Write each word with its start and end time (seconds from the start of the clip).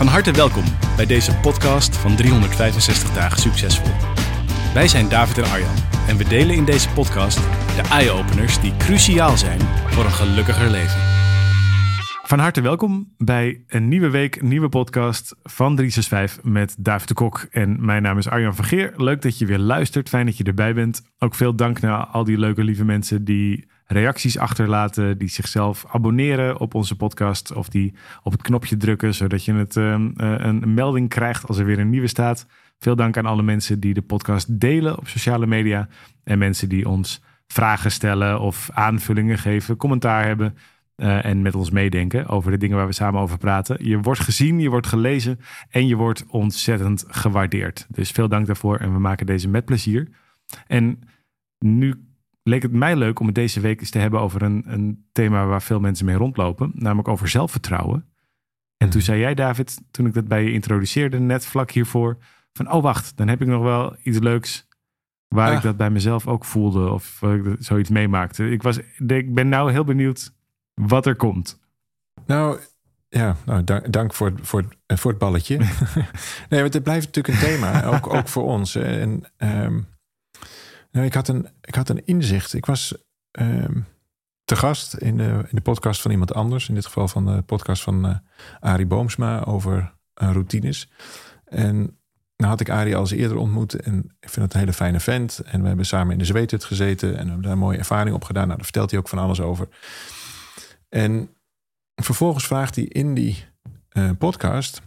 Van 0.00 0.08
harte 0.08 0.32
welkom 0.32 0.64
bij 0.96 1.06
deze 1.06 1.36
podcast 1.36 1.96
van 1.96 2.16
365 2.16 3.12
dagen 3.12 3.38
succesvol. 3.38 3.92
Wij 4.74 4.88
zijn 4.88 5.08
David 5.08 5.38
en 5.38 5.44
Arjan 5.44 5.74
en 6.08 6.16
we 6.16 6.24
delen 6.24 6.56
in 6.56 6.64
deze 6.64 6.88
podcast 6.88 7.36
de 7.76 7.88
eye-openers 7.90 8.60
die 8.60 8.76
cruciaal 8.76 9.36
zijn 9.36 9.60
voor 9.86 10.04
een 10.04 10.10
gelukkiger 10.10 10.70
leven. 10.70 11.00
Van 12.22 12.38
harte 12.38 12.60
welkom 12.60 13.14
bij 13.18 13.64
een 13.68 13.88
nieuwe 13.88 14.10
week, 14.10 14.42
nieuwe 14.42 14.68
podcast 14.68 15.36
van 15.42 15.76
365 15.76 16.44
met 16.44 16.74
David 16.78 17.08
de 17.08 17.14
Kok. 17.14 17.46
En 17.50 17.84
mijn 17.84 18.02
naam 18.02 18.18
is 18.18 18.28
Arjan 18.28 18.54
van 18.54 18.64
Geer. 18.64 18.92
Leuk 18.96 19.22
dat 19.22 19.38
je 19.38 19.46
weer 19.46 19.58
luistert. 19.58 20.08
Fijn 20.08 20.26
dat 20.26 20.36
je 20.36 20.44
erbij 20.44 20.74
bent. 20.74 21.02
Ook 21.18 21.34
veel 21.34 21.54
dank 21.54 21.80
naar 21.80 22.06
al 22.06 22.24
die 22.24 22.38
leuke, 22.38 22.64
lieve 22.64 22.84
mensen 22.84 23.24
die 23.24 23.68
reacties 23.92 24.38
achterlaten, 24.38 25.18
die 25.18 25.28
zichzelf 25.28 25.84
abonneren 25.88 26.60
op 26.60 26.74
onze 26.74 26.96
podcast 26.96 27.52
of 27.52 27.68
die 27.68 27.94
op 28.22 28.32
het 28.32 28.42
knopje 28.42 28.76
drukken, 28.76 29.14
zodat 29.14 29.44
je 29.44 29.52
het, 29.52 29.76
uh, 29.76 29.94
een 30.14 30.74
melding 30.74 31.08
krijgt 31.08 31.48
als 31.48 31.58
er 31.58 31.64
weer 31.64 31.78
een 31.78 31.90
nieuwe 31.90 32.06
staat. 32.06 32.46
Veel 32.78 32.96
dank 32.96 33.16
aan 33.16 33.26
alle 33.26 33.42
mensen 33.42 33.80
die 33.80 33.94
de 33.94 34.02
podcast 34.02 34.60
delen 34.60 34.98
op 34.98 35.08
sociale 35.08 35.46
media 35.46 35.88
en 36.24 36.38
mensen 36.38 36.68
die 36.68 36.88
ons 36.88 37.22
vragen 37.46 37.90
stellen 37.90 38.40
of 38.40 38.70
aanvullingen 38.72 39.38
geven, 39.38 39.76
commentaar 39.76 40.24
hebben. 40.24 40.56
Uh, 40.96 41.24
en 41.24 41.42
met 41.42 41.54
ons 41.54 41.70
meedenken 41.70 42.26
over 42.26 42.50
de 42.50 42.56
dingen 42.56 42.76
waar 42.76 42.86
we 42.86 42.92
samen 42.92 43.20
over 43.20 43.38
praten. 43.38 43.86
Je 43.86 43.98
wordt 43.98 44.20
gezien, 44.20 44.60
je 44.60 44.68
wordt 44.68 44.86
gelezen 44.86 45.40
en 45.70 45.86
je 45.86 45.96
wordt 45.96 46.24
ontzettend 46.26 47.04
gewaardeerd. 47.08 47.86
Dus 47.88 48.10
veel 48.10 48.28
dank 48.28 48.46
daarvoor 48.46 48.76
en 48.76 48.92
we 48.92 48.98
maken 48.98 49.26
deze 49.26 49.48
met 49.48 49.64
plezier. 49.64 50.08
En 50.66 51.00
nu 51.58 52.09
leek 52.50 52.62
het 52.62 52.72
mij 52.72 52.96
leuk 52.96 53.20
om 53.20 53.26
het 53.26 53.34
deze 53.34 53.60
week 53.60 53.80
eens 53.80 53.90
te 53.90 53.98
hebben 53.98 54.20
over 54.20 54.42
een, 54.42 54.64
een 54.66 55.04
thema 55.12 55.46
waar 55.46 55.62
veel 55.62 55.80
mensen 55.80 56.06
mee 56.06 56.16
rondlopen, 56.16 56.72
namelijk 56.74 57.08
over 57.08 57.28
zelfvertrouwen. 57.28 58.04
En 58.76 58.90
toen 58.90 59.00
zei 59.00 59.20
jij, 59.20 59.34
David, 59.34 59.80
toen 59.90 60.06
ik 60.06 60.14
dat 60.14 60.28
bij 60.28 60.44
je 60.44 60.52
introduceerde, 60.52 61.18
net 61.18 61.46
vlak 61.46 61.70
hiervoor, 61.70 62.16
van 62.52 62.72
oh 62.72 62.82
wacht, 62.82 63.16
dan 63.16 63.28
heb 63.28 63.40
ik 63.40 63.46
nog 63.46 63.62
wel 63.62 63.96
iets 64.02 64.18
leuks 64.18 64.68
waar 65.28 65.52
ik 65.52 65.62
dat 65.62 65.76
bij 65.76 65.90
mezelf 65.90 66.26
ook 66.26 66.44
voelde 66.44 66.90
of 66.90 67.22
ik 67.22 67.56
zoiets 67.58 67.90
meemaakte. 67.90 68.50
Ik, 68.50 68.62
was, 68.62 68.78
ik 69.06 69.34
ben 69.34 69.48
nou 69.48 69.72
heel 69.72 69.84
benieuwd 69.84 70.32
wat 70.74 71.06
er 71.06 71.16
komt. 71.16 71.60
Nou, 72.26 72.58
ja, 73.08 73.36
nou, 73.44 73.64
dank, 73.64 73.92
dank 73.92 74.14
voor, 74.14 74.32
voor, 74.40 74.64
voor 74.86 75.10
het 75.10 75.20
balletje. 75.20 75.56
nee, 76.50 76.60
want 76.60 76.74
het 76.74 76.82
blijft 76.82 77.06
natuurlijk 77.06 77.34
een 77.34 77.48
thema, 77.48 77.84
ook, 77.84 78.14
ook 78.14 78.28
voor 78.28 78.44
ons. 78.44 78.74
En 78.74 79.24
um, 79.38 79.86
nou, 80.90 81.06
ik, 81.06 81.14
had 81.14 81.28
een, 81.28 81.48
ik 81.60 81.74
had 81.74 81.88
een 81.88 82.06
inzicht. 82.06 82.54
Ik 82.54 82.66
was 82.66 82.94
um, 83.30 83.86
te 84.44 84.56
gast 84.56 84.94
in 84.94 85.16
de, 85.16 85.24
in 85.24 85.56
de 85.56 85.60
podcast 85.60 86.00
van 86.00 86.10
iemand 86.10 86.34
anders. 86.34 86.68
In 86.68 86.74
dit 86.74 86.86
geval 86.86 87.08
van 87.08 87.26
de 87.26 87.42
podcast 87.42 87.82
van 87.82 88.06
uh, 88.06 88.16
Arie 88.60 88.86
Boomsma 88.86 89.44
over 89.44 89.94
uh, 90.22 90.30
routines. 90.32 90.90
En 91.44 91.98
nou 92.36 92.50
had 92.50 92.60
ik 92.60 92.70
Arie 92.70 92.94
al 92.94 93.00
eens 93.00 93.10
eerder 93.10 93.36
ontmoet. 93.36 93.74
En 93.74 94.16
ik 94.20 94.28
vind 94.28 94.44
het 94.44 94.54
een 94.54 94.60
hele 94.60 94.72
fijne 94.72 95.00
vent. 95.00 95.38
En 95.38 95.60
we 95.60 95.66
hebben 95.68 95.86
samen 95.86 96.12
in 96.12 96.18
de 96.18 96.24
zweethut 96.24 96.64
gezeten. 96.64 97.08
En 97.08 97.22
we 97.22 97.26
hebben 97.26 97.42
daar 97.42 97.52
een 97.52 97.58
mooie 97.58 97.78
ervaring 97.78 98.14
op 98.14 98.24
gedaan. 98.24 98.44
Nou, 98.44 98.56
daar 98.56 98.64
vertelt 98.64 98.90
hij 98.90 99.00
ook 99.00 99.08
van 99.08 99.18
alles 99.18 99.40
over. 99.40 99.68
En 100.88 101.36
vervolgens 101.94 102.46
vraagt 102.46 102.74
hij 102.74 102.84
in 102.84 103.14
die 103.14 103.44
uh, 103.92 104.10
podcast 104.18 104.82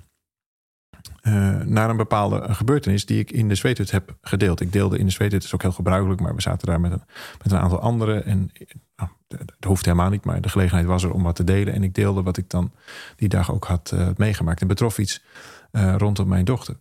uh, 1.24 1.59
naar 1.59 1.90
een 1.90 1.97
bepaalde 1.97 2.53
gebeurtenis 2.53 3.06
die 3.06 3.19
ik 3.19 3.31
in 3.31 3.47
de 3.47 3.56
zweethut 3.56 3.91
heb 3.91 4.18
gedeeld. 4.22 4.62
Ik 4.62 4.72
deelde 4.72 4.97
in 4.97 5.06
de 5.06 5.12
zweethut, 5.12 5.44
is 5.44 5.53
ook 5.53 5.62
heel 5.62 5.72
gebruikelijk, 5.72 6.22
maar 6.22 6.36
we 6.36 6.41
zaten 6.41 6.68
daar 6.68 6.80
met 6.80 6.91
een, 6.91 7.03
met 7.44 7.52
een 7.52 7.58
aantal 7.58 7.80
anderen. 7.80 8.25
En 8.25 8.52
nou, 8.96 9.09
dat 9.28 9.56
hoeft 9.59 9.86
helemaal 9.86 10.09
niet, 10.09 10.25
maar 10.25 10.42
de 10.42 10.50
gelegenheid 10.50 10.86
was 10.86 11.03
er 11.03 11.12
om 11.12 11.24
wat 11.24 11.36
te 11.36 11.44
delen. 11.44 11.74
En 11.74 11.84
ik 11.84 11.94
deelde 11.94 12.24
wat 12.24 12.38
ik 12.38 12.50
dan 12.50 12.72
die 13.16 13.30
dag 13.30 13.52
ook 13.52 13.66
had 13.66 13.92
uh, 13.94 14.08
meegemaakt. 14.18 14.62
En 14.62 14.68
betrof 14.68 14.97
iets 14.97 15.24
uh, 15.72 15.96
rondom 15.97 16.28
mijn 16.28 16.46
dochter. 16.46 16.78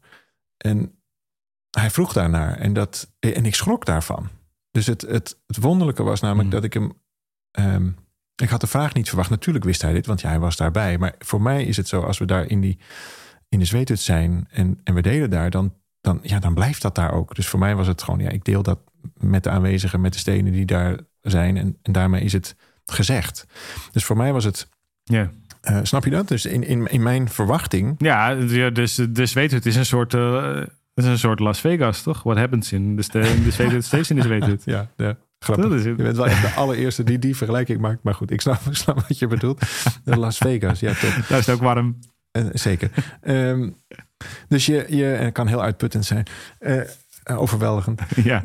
En 0.56 0.94
hij 1.70 1.90
vroeg 1.90 2.12
daarnaar 2.12 2.58
en, 2.58 2.72
dat, 2.72 3.12
en 3.18 3.46
ik 3.46 3.54
schrok 3.54 3.84
daarvan. 3.84 4.28
Dus 4.70 4.86
het, 4.86 5.00
het, 5.00 5.40
het 5.46 5.56
wonderlijke 5.56 6.02
was 6.02 6.20
namelijk 6.20 6.48
mm. 6.48 6.54
dat 6.54 6.64
ik 6.64 6.72
hem. 6.72 6.92
Um, 7.58 7.96
ik 8.36 8.48
had 8.48 8.60
de 8.60 8.66
vraag 8.66 8.94
niet 8.94 9.08
verwacht. 9.08 9.30
Natuurlijk 9.30 9.64
wist 9.64 9.82
hij 9.82 9.92
dit, 9.92 10.06
want 10.06 10.20
ja, 10.20 10.28
hij 10.28 10.38
was 10.38 10.56
daarbij. 10.56 10.98
Maar 10.98 11.14
voor 11.18 11.42
mij 11.42 11.64
is 11.64 11.76
het 11.76 11.88
zo, 11.88 12.00
als 12.02 12.18
we 12.18 12.24
daar 12.24 12.46
in 12.46 12.60
die 12.60 12.78
in 13.52 13.58
de 13.58 13.64
zweethut 13.64 14.00
zijn 14.00 14.48
en, 14.50 14.80
en 14.84 14.94
we 14.94 15.02
delen 15.02 15.30
daar, 15.30 15.50
dan, 15.50 15.74
dan, 16.00 16.18
ja, 16.22 16.38
dan 16.38 16.54
blijft 16.54 16.82
dat 16.82 16.94
daar 16.94 17.12
ook. 17.12 17.34
Dus 17.34 17.48
voor 17.48 17.58
mij 17.58 17.74
was 17.74 17.86
het 17.86 18.02
gewoon, 18.02 18.20
ja, 18.20 18.28
ik 18.28 18.44
deel 18.44 18.62
dat 18.62 18.78
met 19.16 19.44
de 19.44 19.50
aanwezigen, 19.50 20.00
met 20.00 20.12
de 20.12 20.18
stenen 20.18 20.52
die 20.52 20.64
daar 20.64 20.98
zijn. 21.20 21.56
En, 21.56 21.78
en 21.82 21.92
daarmee 21.92 22.22
is 22.22 22.32
het 22.32 22.56
gezegd. 22.84 23.46
Dus 23.92 24.04
voor 24.04 24.16
mij 24.16 24.32
was 24.32 24.44
het. 24.44 24.68
Ja. 25.02 25.30
Uh, 25.70 25.78
snap 25.82 26.04
je 26.04 26.10
dat? 26.10 26.28
Dus 26.28 26.46
in, 26.46 26.66
in, 26.66 26.86
in 26.86 27.02
mijn 27.02 27.28
verwachting. 27.28 27.94
Ja, 27.98 28.34
dus 28.70 28.94
de 28.94 29.26
zweethut 29.26 29.66
is 29.66 29.76
een 29.76 29.86
soort. 29.86 30.14
Uh, 30.14 30.62
is 30.94 31.04
een 31.04 31.18
soort 31.18 31.38
Las 31.38 31.60
Vegas, 31.60 32.02
toch? 32.02 32.22
What 32.22 32.36
happens 32.36 32.72
in 32.72 32.96
de, 32.96 33.04
de 33.10 33.50
zweethut 33.56 33.84
steeds 33.84 34.10
in 34.10 34.16
de 34.16 34.22
zweethut. 34.22 34.62
ja, 34.64 34.90
ja. 34.96 35.16
Grappig. 35.38 35.84
Je 35.84 35.94
bent 35.94 36.16
wel 36.16 36.26
echt 36.26 36.42
de 36.42 36.50
allereerste 36.60 37.04
die 37.04 37.18
die 37.18 37.36
vergelijking 37.36 37.80
maakt. 37.80 38.02
Maar 38.02 38.14
goed, 38.14 38.30
ik 38.30 38.40
snap, 38.40 38.60
ik 38.70 38.76
snap 38.76 39.00
wat 39.08 39.18
je 39.18 39.26
bedoelt. 39.26 39.60
De 40.04 40.16
Las 40.24 40.38
Vegas, 40.38 40.80
ja, 40.80 40.92
top. 40.92 41.28
Daar 41.28 41.38
is 41.38 41.46
het 41.46 41.54
ook 41.54 41.62
warm. 41.62 41.98
Uh, 42.32 42.46
zeker. 42.52 43.18
um, 43.22 43.82
dus 44.48 44.66
je, 44.66 44.84
je 44.88 45.30
kan 45.32 45.46
heel 45.46 45.62
uitputtend 45.62 46.04
zijn. 46.04 46.26
Uh, 46.60 46.80
overweldigend. 47.24 48.00
Ja. 48.24 48.44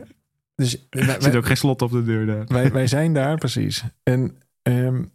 Dus, 0.56 0.88
er 0.90 1.22
zit 1.22 1.36
ook 1.36 1.46
geen 1.46 1.58
slot 1.58 1.82
op 1.82 1.92
de 1.92 2.04
deur 2.04 2.26
daar. 2.26 2.46
Wij, 2.48 2.72
wij 2.72 2.88
zijn 2.98 3.14
daar, 3.14 3.38
precies. 3.38 3.84
En, 4.04 4.42
um, 4.64 5.12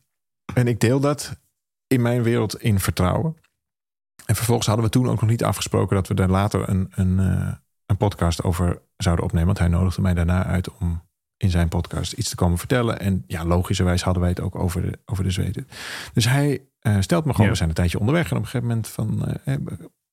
en 0.55 0.66
ik 0.66 0.81
deel 0.81 1.00
dat 1.00 1.41
in 1.87 2.03
mijn 2.03 2.22
wereld 2.22 2.60
in 2.60 2.81
vertrouwen. 2.81 3.37
En 4.27 4.37
vervolgens 4.37 4.66
hadden 4.66 4.84
we 4.84 4.91
toen 4.91 5.09
ook 5.09 5.21
nog 5.21 5.31
niet 5.31 5.44
afgesproken 5.44 5.97
dat 5.97 6.09
we 6.09 6.15
daar 6.15 6.28
later 6.28 6.69
een, 6.69 6.93
een, 6.94 7.19
uh, 7.19 7.53
een 7.87 7.97
podcast 7.97 8.43
over 8.43 8.83
zouden 8.97 9.25
opnemen. 9.25 9.47
Want 9.47 9.59
hij 9.59 9.69
nodigde 9.69 10.03
mij 10.03 10.15
daarna 10.15 10.44
uit 10.44 10.71
om 10.78 11.03
in 11.42 11.50
zijn 11.50 11.69
podcast 11.69 12.12
iets 12.12 12.28
te 12.28 12.34
komen 12.34 12.58
vertellen. 12.58 13.00
En 13.00 13.25
ja, 13.26 13.44
logischerwijs 13.44 14.03
hadden 14.03 14.22
wij 14.22 14.30
het 14.30 14.41
ook 14.41 14.54
over 14.54 14.82
de, 14.82 14.98
over 15.04 15.25
de 15.25 15.30
Zweden. 15.30 15.69
Dus 16.12 16.25
hij 16.28 16.62
uh, 16.82 16.97
stelt 17.00 17.25
me 17.25 17.30
gewoon, 17.30 17.47
ja. 17.47 17.53
we 17.53 17.56
zijn 17.56 17.69
een 17.69 17.75
tijdje 17.75 17.98
onderweg. 17.98 18.30
En 18.30 18.36
op 18.36 18.42
een 18.42 18.48
gegeven 18.48 18.69
moment 18.69 18.88
van, 18.88 19.36
uh, 19.44 19.56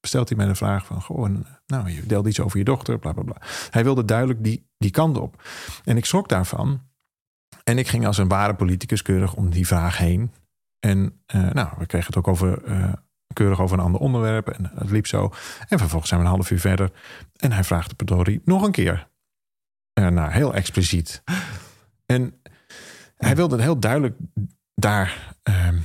stelt 0.02 0.30
hij 0.30 0.38
mij 0.38 0.48
de 0.48 0.56
vraag 0.56 0.86
van, 0.86 1.26
en, 1.26 1.46
nou, 1.68 1.90
je 1.90 2.06
deelt 2.06 2.28
iets 2.28 2.40
over 2.40 2.58
je 2.58 2.64
dochter, 2.64 3.00
bla 3.00 3.12
bla 3.12 3.24
bla. 3.24 3.36
Hij 3.70 3.84
wilde 3.84 4.06
duidelijk 4.06 4.44
die, 4.44 4.70
die 4.78 4.92
kant 4.92 5.18
op. 5.18 5.44
En 5.84 5.98
ik 5.98 6.06
schrok 6.06 6.30
daarvan. 6.30 6.82
En 7.64 7.78
ik 7.78 7.88
ging 7.88 8.06
als 8.06 8.18
een 8.18 8.28
ware 8.28 8.56
politicus 8.56 9.02
keurig 9.02 9.34
om 9.34 9.50
die 9.50 9.68
vraag 9.68 9.98
heen. 9.98 10.32
En 10.80 11.22
uh, 11.36 11.52
nou, 11.52 11.70
we 11.78 11.86
kregen 11.86 12.08
het 12.08 12.18
ook 12.18 12.28
over, 12.28 12.62
keurig 13.34 13.62
over 13.62 13.78
een 13.78 13.84
ander 13.84 14.02
onderwerp. 14.02 14.48
En 14.48 14.72
het 14.76 14.90
liep 14.90 15.08
zo. 15.08 15.32
En 15.68 15.78
vervolgens 15.78 16.10
zijn 16.10 16.22
we 16.22 16.28
een 16.28 16.34
half 16.34 16.52
uur 16.52 16.60
verder. 16.60 16.92
En 17.36 17.52
hij 17.52 17.64
vraagt 17.64 17.90
de 17.90 17.96
Pedori 17.96 18.42
nog 18.44 18.64
een 18.64 18.72
keer. 18.72 19.08
Nou, 20.08 20.32
heel 20.32 20.54
expliciet. 20.54 21.24
En 22.06 22.34
hij 23.18 23.36
wilde 23.36 23.62
heel 23.62 23.80
duidelijk 23.80 24.16
daar 24.76 25.36
ehm, 25.44 25.78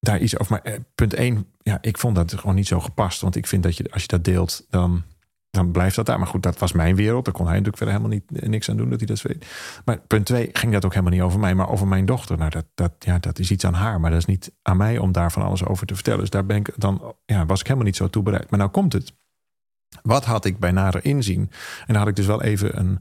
daar 0.00 0.20
iets 0.20 0.38
over. 0.38 0.52
Maar 0.52 0.72
eh, 0.72 0.80
punt 0.94 1.14
1, 1.14 1.46
ja, 1.62 1.78
ik 1.80 1.98
vond 1.98 2.14
dat 2.14 2.34
gewoon 2.34 2.54
niet 2.54 2.66
zo 2.66 2.80
gepast. 2.80 3.20
Want 3.20 3.36
ik 3.36 3.46
vind 3.46 3.62
dat 3.62 3.76
je, 3.76 3.90
als 3.92 4.02
je 4.02 4.08
dat 4.08 4.24
deelt, 4.24 4.66
dan, 4.70 5.02
dan 5.50 5.70
blijft 5.70 5.96
dat 5.96 6.06
daar. 6.06 6.18
Maar 6.18 6.26
goed, 6.26 6.42
dat 6.42 6.58
was 6.58 6.72
mijn 6.72 6.96
wereld. 6.96 7.24
Daar 7.24 7.34
kon 7.34 7.44
hij 7.46 7.58
natuurlijk 7.58 7.76
verder 7.76 7.94
helemaal 7.94 8.18
niet, 8.18 8.42
eh, 8.42 8.48
niks 8.48 8.70
aan 8.70 8.76
doen 8.76 8.90
dat 8.90 8.98
hij 8.98 9.06
dat 9.06 9.22
weet. 9.22 9.46
Maar 9.84 9.98
punt 9.98 10.26
2 10.26 10.48
ging 10.52 10.72
dat 10.72 10.84
ook 10.84 10.92
helemaal 10.92 11.12
niet 11.12 11.22
over 11.22 11.40
mij, 11.40 11.54
maar 11.54 11.68
over 11.68 11.86
mijn 11.86 12.06
dochter. 12.06 12.38
Nou, 12.38 12.50
dat, 12.50 12.66
dat, 12.74 12.92
ja, 12.98 13.18
dat 13.18 13.38
is 13.38 13.50
iets 13.50 13.64
aan 13.64 13.74
haar. 13.74 14.00
Maar 14.00 14.10
dat 14.10 14.18
is 14.18 14.26
niet 14.26 14.52
aan 14.62 14.76
mij 14.76 14.98
om 14.98 15.12
daar 15.12 15.32
van 15.32 15.42
alles 15.42 15.64
over 15.64 15.86
te 15.86 15.94
vertellen. 15.94 16.20
Dus 16.20 16.30
daar 16.30 16.46
ben 16.46 16.56
ik 16.56 16.72
dan, 16.76 17.14
ja, 17.24 17.46
was 17.46 17.60
ik 17.60 17.66
helemaal 17.66 17.86
niet 17.86 17.96
zo 17.96 18.08
toe 18.08 18.22
bereid. 18.22 18.50
Maar 18.50 18.58
nou 18.58 18.70
komt 18.70 18.92
het. 18.92 19.12
Wat 20.02 20.24
had 20.24 20.44
ik 20.44 20.58
bij 20.58 20.70
nader 20.70 21.04
inzien? 21.04 21.50
En 21.86 21.86
daar 21.86 21.98
had 21.98 22.08
ik 22.08 22.16
dus 22.16 22.26
wel 22.26 22.42
even 22.42 22.78
een 22.78 23.00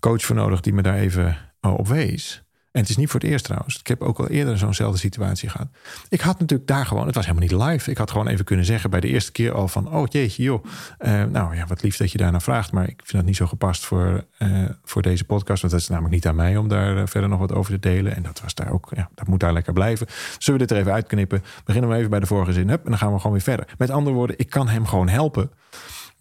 coach 0.00 0.22
voor 0.22 0.36
nodig 0.36 0.60
die 0.60 0.72
me 0.72 0.82
daar 0.82 0.98
even 0.98 1.36
op 1.60 1.88
wees. 1.88 2.42
En 2.72 2.80
het 2.80 2.90
is 2.90 2.96
niet 2.96 3.10
voor 3.10 3.20
het 3.20 3.28
eerst 3.28 3.44
trouwens. 3.44 3.78
Ik 3.78 3.86
heb 3.86 4.02
ook 4.02 4.18
al 4.18 4.28
eerder 4.28 4.58
zo'nzelfde 4.58 4.98
situatie 4.98 5.48
gehad. 5.48 5.68
Ik 6.08 6.20
had 6.20 6.38
natuurlijk 6.40 6.68
daar 6.68 6.86
gewoon, 6.86 7.06
het 7.06 7.14
was 7.14 7.26
helemaal 7.26 7.48
niet 7.48 7.68
live. 7.68 7.90
Ik 7.90 7.98
had 7.98 8.10
gewoon 8.10 8.28
even 8.28 8.44
kunnen 8.44 8.64
zeggen 8.64 8.90
bij 8.90 9.00
de 9.00 9.08
eerste 9.08 9.32
keer 9.32 9.52
al 9.52 9.68
van, 9.68 9.92
oh 9.92 10.06
jeetje 10.08 10.42
joh. 10.42 10.64
Uh, 10.98 11.24
nou 11.24 11.56
ja, 11.56 11.66
wat 11.66 11.82
lief 11.82 11.96
dat 11.96 12.12
je 12.12 12.18
daarna 12.18 12.40
vraagt. 12.40 12.72
Maar 12.72 12.88
ik 12.88 13.00
vind 13.04 13.12
dat 13.12 13.24
niet 13.24 13.36
zo 13.36 13.46
gepast 13.46 13.84
voor, 13.84 14.24
uh, 14.38 14.68
voor 14.84 15.02
deze 15.02 15.24
podcast. 15.24 15.60
Want 15.60 15.72
dat 15.72 15.82
is 15.82 15.88
namelijk 15.88 16.14
niet 16.14 16.26
aan 16.26 16.34
mij 16.34 16.56
om 16.56 16.68
daar 16.68 17.08
verder 17.08 17.28
nog 17.30 17.38
wat 17.38 17.52
over 17.52 17.72
te 17.72 17.88
delen. 17.88 18.16
En 18.16 18.22
dat 18.22 18.40
was 18.40 18.54
daar 18.54 18.72
ook, 18.72 18.90
ja, 18.96 19.10
dat 19.14 19.26
moet 19.26 19.40
daar 19.40 19.52
lekker 19.52 19.72
blijven. 19.72 20.06
Zullen 20.38 20.60
we 20.60 20.66
dit 20.66 20.76
er 20.76 20.82
even 20.82 20.92
uitknippen? 20.92 21.42
Beginnen 21.64 21.90
we 21.90 21.96
even 21.96 22.10
bij 22.10 22.20
de 22.20 22.26
vorige 22.26 22.52
zin. 22.52 22.68
Hup, 22.68 22.84
en 22.84 22.90
dan 22.90 22.98
gaan 22.98 23.12
we 23.12 23.16
gewoon 23.16 23.32
weer 23.32 23.42
verder. 23.42 23.66
Met 23.78 23.90
andere 23.90 24.16
woorden, 24.16 24.38
ik 24.38 24.50
kan 24.50 24.68
hem 24.68 24.86
gewoon 24.86 25.08
helpen 25.08 25.50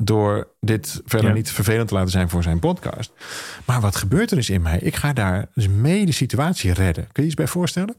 door 0.03 0.47
dit 0.59 1.01
verder 1.05 1.29
Ja. 1.29 1.35
niet 1.35 1.51
vervelend 1.51 1.87
te 1.87 1.93
laten 1.93 2.11
zijn 2.11 2.29
voor 2.29 2.43
zijn 2.43 2.59
podcast. 2.59 3.11
Maar 3.65 3.81
wat 3.81 3.95
gebeurt 3.95 4.29
er 4.29 4.37
dus 4.37 4.49
in 4.49 4.61
mij? 4.61 4.79
Ik 4.79 4.95
ga 4.95 5.13
daar 5.13 5.45
dus 5.53 5.67
mee 5.67 6.05
de 6.05 6.11
situatie 6.11 6.73
redden. 6.73 7.03
Kun 7.03 7.11
je 7.13 7.21
je 7.21 7.25
iets 7.27 7.35
bij 7.35 7.47
voorstellen? 7.47 7.95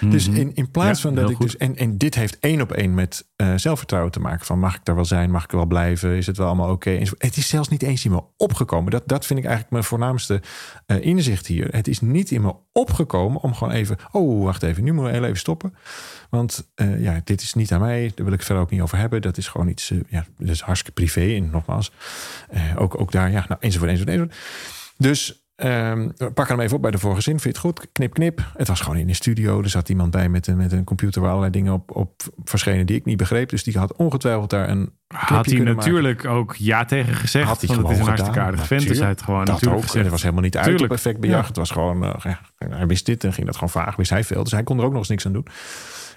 Dus 0.00 0.28
Mhm. 0.28 0.36
in, 0.40 0.54
in 0.54 0.70
plaats 0.70 1.02
Ja, 1.02 1.08
van 1.08 1.14
dat 1.14 1.30
ik 1.30 1.36
goed. 1.36 1.44
dus. 1.46 1.56
En, 1.56 1.76
en 1.76 1.98
dit 1.98 2.14
heeft 2.14 2.38
één 2.38 2.60
op 2.60 2.72
één 2.72 2.94
met 2.94 3.28
eh, 3.36 3.52
zelfvertrouwen 3.56 4.12
te 4.12 4.20
maken. 4.20 4.46
Van 4.46 4.58
mag 4.58 4.74
ik 4.74 4.84
daar 4.84 4.94
wel 4.94 5.04
zijn? 5.04 5.30
Mag 5.30 5.44
ik 5.44 5.50
er 5.50 5.56
wel 5.56 5.66
blijven? 5.66 6.16
Is 6.16 6.26
het 6.26 6.36
wel 6.36 6.46
allemaal 6.46 6.70
oké? 6.70 6.90
Het 7.18 7.36
is 7.36 7.48
zelfs 7.48 7.68
niet 7.68 7.82
eens 7.82 8.04
in 8.04 8.10
me 8.10 8.22
opgekomen. 8.36 8.90
Dat, 8.90 9.02
dat 9.08 9.26
vind 9.26 9.38
ik 9.38 9.44
eigenlijk 9.44 9.72
mijn 9.74 9.84
voornaamste 9.84 10.42
eh, 10.86 11.04
inzicht 11.04 11.46
hier. 11.46 11.68
Het 11.70 11.88
is 11.88 12.00
niet 12.00 12.30
in 12.30 12.42
me 12.42 12.54
opgekomen 12.72 13.40
om 13.42 13.54
gewoon 13.54 13.72
even. 13.72 13.96
Oh, 14.10 14.44
wacht 14.44 14.62
even. 14.62 14.84
Nu 14.84 14.92
we 14.92 15.08
heel 15.10 15.24
even 15.24 15.38
stoppen. 15.38 15.74
Want 16.30 16.70
eh, 16.74 17.00
ja, 17.02 17.20
dit 17.24 17.42
is 17.42 17.54
niet 17.54 17.72
aan 17.72 17.80
mij. 17.80 18.12
Daar 18.14 18.24
wil 18.24 18.34
ik 18.34 18.42
verder 18.42 18.62
ook 18.64 18.70
niet 18.70 18.80
over 18.80 18.98
hebben. 18.98 19.22
Dat 19.22 19.36
is 19.36 19.48
gewoon 19.48 19.68
iets. 19.68 19.92
ja, 20.08 20.24
dat 20.38 20.48
is 20.48 20.60
hartstikke 20.60 21.00
privé. 21.00 21.34
En 21.36 21.50
nogmaals, 21.50 21.92
ook, 22.76 23.00
ook 23.00 23.12
daar. 23.12 23.30
Ja, 23.30 23.44
nou, 23.48 23.60
enzovoort, 23.60 23.90
enzovoort, 23.90 24.14
enzovoort. 24.16 24.36
Dus. 24.96 25.41
Ehm, 25.56 26.08
we 26.16 26.30
pakken 26.32 26.54
hem 26.54 26.64
even 26.64 26.76
op 26.76 26.82
bij 26.82 26.90
de 26.90 26.98
vorige 26.98 27.20
zin. 27.22 27.40
Vind 27.40 27.42
je 27.56 27.60
het 27.60 27.76
goed? 27.76 27.92
Knip, 27.92 28.14
knip. 28.14 28.50
Het 28.56 28.68
was 28.68 28.80
gewoon 28.80 28.98
in 28.98 29.06
de 29.06 29.14
studio. 29.14 29.62
Er 29.62 29.68
zat 29.68 29.88
iemand 29.88 30.10
bij 30.10 30.28
met 30.28 30.46
een, 30.46 30.56
met 30.56 30.72
een 30.72 30.84
computer 30.84 31.20
waar 31.20 31.30
allerlei 31.30 31.52
dingen 31.52 31.72
op, 31.72 31.96
op 31.96 32.22
verschenen 32.44 32.86
die 32.86 32.96
ik 32.96 33.04
niet 33.04 33.16
begreep. 33.16 33.48
Dus 33.48 33.62
die 33.64 33.78
had 33.78 33.96
ongetwijld 33.96 34.50
daar 34.50 34.68
een 34.68 34.92
Had 35.06 35.46
hij 35.46 35.58
maken. 35.58 35.76
natuurlijk 35.76 36.24
ook 36.24 36.54
ja 36.54 36.84
tegen 36.84 37.14
gezegd. 37.14 37.46
Had 37.46 37.60
hij 37.60 37.68
want 37.68 37.80
het 37.80 37.90
is 37.90 37.96
een 37.98 38.04
gewoon 38.04 38.16
hartstikke 38.18 38.40
aardig 38.40 38.66
vent. 38.66 38.88
Dus 38.88 38.98
hij 38.98 39.06
had 39.08 39.22
gewoon 39.22 39.44
Dat 39.44 39.48
natuurlijk 39.48 39.76
ook. 39.76 39.86
gezegd. 39.86 40.02
Het 40.04 40.12
was 40.12 40.22
helemaal 40.22 40.44
niet 40.44 40.56
uit 40.56 40.90
effect 40.90 41.20
bejaagd. 41.20 41.40
Ja. 41.40 41.48
Het 41.48 41.56
was 41.56 41.70
gewoon, 41.70 42.04
eh, 42.04 42.34
hij 42.56 42.86
wist 42.86 43.06
dit 43.06 43.24
en 43.24 43.32
ging 43.32 43.46
dat 43.46 43.54
gewoon 43.54 43.70
vaag. 43.70 43.96
Wist 43.96 44.10
hij 44.10 44.24
veel. 44.24 44.42
Dus 44.42 44.52
hij 44.52 44.62
kon 44.62 44.78
er 44.78 44.84
ook 44.84 44.90
nog 44.90 44.98
eens 45.00 45.08
niks 45.08 45.26
aan 45.26 45.32
doen. 45.32 45.46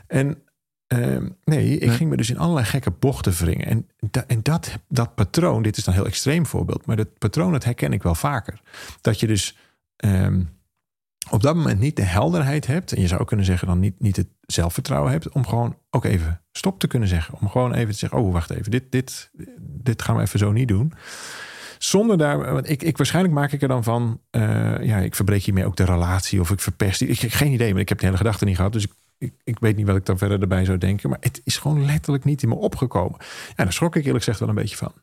En 0.07 0.43
ehm, 0.87 1.29
nee, 1.43 1.73
ik 1.77 1.87
Nee. 1.87 1.95
ging 1.95 2.09
me 2.09 2.17
dus 2.17 2.29
in 2.29 2.37
allerlei 2.37 2.65
gekke 2.65 2.91
bochten 2.91 3.33
wringen. 3.33 3.65
En, 3.65 3.87
da- 4.11 4.23
en 4.27 4.39
dat, 4.43 4.77
dat 4.87 5.15
patroon, 5.15 5.61
dit 5.63 5.77
is 5.77 5.83
dan 5.83 5.93
een 5.93 5.99
heel 5.99 6.09
extreem 6.09 6.45
voorbeeld. 6.45 6.85
Maar 6.85 6.95
dat 6.95 7.17
patroon, 7.17 7.51
dat 7.51 7.63
herken 7.63 7.93
ik 7.93 8.03
wel 8.03 8.15
vaker. 8.15 8.61
Dat 9.01 9.19
je 9.19 9.27
dus 9.27 9.57
ehm, 9.95 10.43
op 11.29 11.41
dat 11.41 11.55
moment 11.55 11.79
niet 11.79 11.95
de 11.95 12.01
helderheid 12.03 12.67
hebt. 12.67 12.91
En 12.93 13.01
je 13.01 13.07
zou 13.07 13.21
ook 13.21 13.27
kunnen 13.27 13.45
zeggen 13.45 13.67
dan 13.67 13.79
niet, 13.79 13.99
niet 13.99 14.15
het 14.15 14.27
zelfvertrouwen 14.41 15.11
hebt. 15.11 15.29
Om 15.29 15.47
gewoon 15.47 15.77
ook 15.89 16.05
even 16.05 16.41
stop 16.51 16.79
te 16.79 16.87
kunnen 16.87 17.07
zeggen. 17.09 17.33
Om 17.39 17.49
gewoon 17.49 17.73
even 17.73 17.91
te 17.91 17.97
zeggen, 17.97 18.19
oh 18.19 18.31
wacht 18.33 18.49
even. 18.49 18.71
Dit, 18.71 18.91
dit, 18.91 19.29
dit 19.59 20.01
gaan 20.01 20.15
we 20.15 20.21
even 20.21 20.39
zo 20.39 20.51
niet 20.51 20.67
doen. 20.67 20.93
Zonder 21.77 22.17
daar, 22.17 22.53
want 22.53 22.69
ik, 22.69 22.83
ik 22.83 22.97
waarschijnlijk 22.97 23.33
maak 23.35 23.51
ik 23.51 23.61
er 23.61 23.67
dan 23.67 23.83
van, 23.83 24.21
eh, 24.29 24.83
ja, 24.83 24.97
ik 24.97 25.15
verbreek 25.15 25.43
hiermee 25.43 25.65
ook 25.65 25.75
de 25.75 25.83
relatie 25.85 26.39
of 26.39 26.51
ik 26.51 26.59
verpest 26.59 26.99
die. 26.99 27.07
Ik 27.07 27.19
heb 27.19 27.31
geen 27.31 27.51
idee, 27.51 27.71
maar 27.71 27.81
ik 27.81 27.89
heb 27.89 27.97
de 27.99 28.05
hele 28.05 28.17
gedachte 28.17 28.45
niet 28.45 28.55
gehad, 28.55 28.73
dus 28.73 28.83
ik, 28.83 28.91
ik, 29.17 29.33
ik 29.43 29.59
weet 29.59 29.75
niet 29.75 29.87
wat 29.87 29.95
ik 29.95 30.05
dan 30.05 30.17
verder 30.17 30.41
erbij 30.41 30.65
zou 30.65 30.77
denken. 30.77 31.09
Maar 31.09 31.19
het 31.21 31.41
is 31.43 31.57
gewoon 31.57 31.85
letterlijk 31.85 32.23
niet 32.23 32.43
in 32.43 32.49
me 32.49 32.55
opgekomen. 32.55 33.19
Ja, 33.55 33.63
daar 33.63 33.73
schrok 33.73 33.95
ik 33.95 34.05
eerlijk 34.05 34.23
gezegd 34.23 34.39
wel 34.39 34.49
een 34.49 34.55
beetje 34.55 34.75
van. 34.75 34.93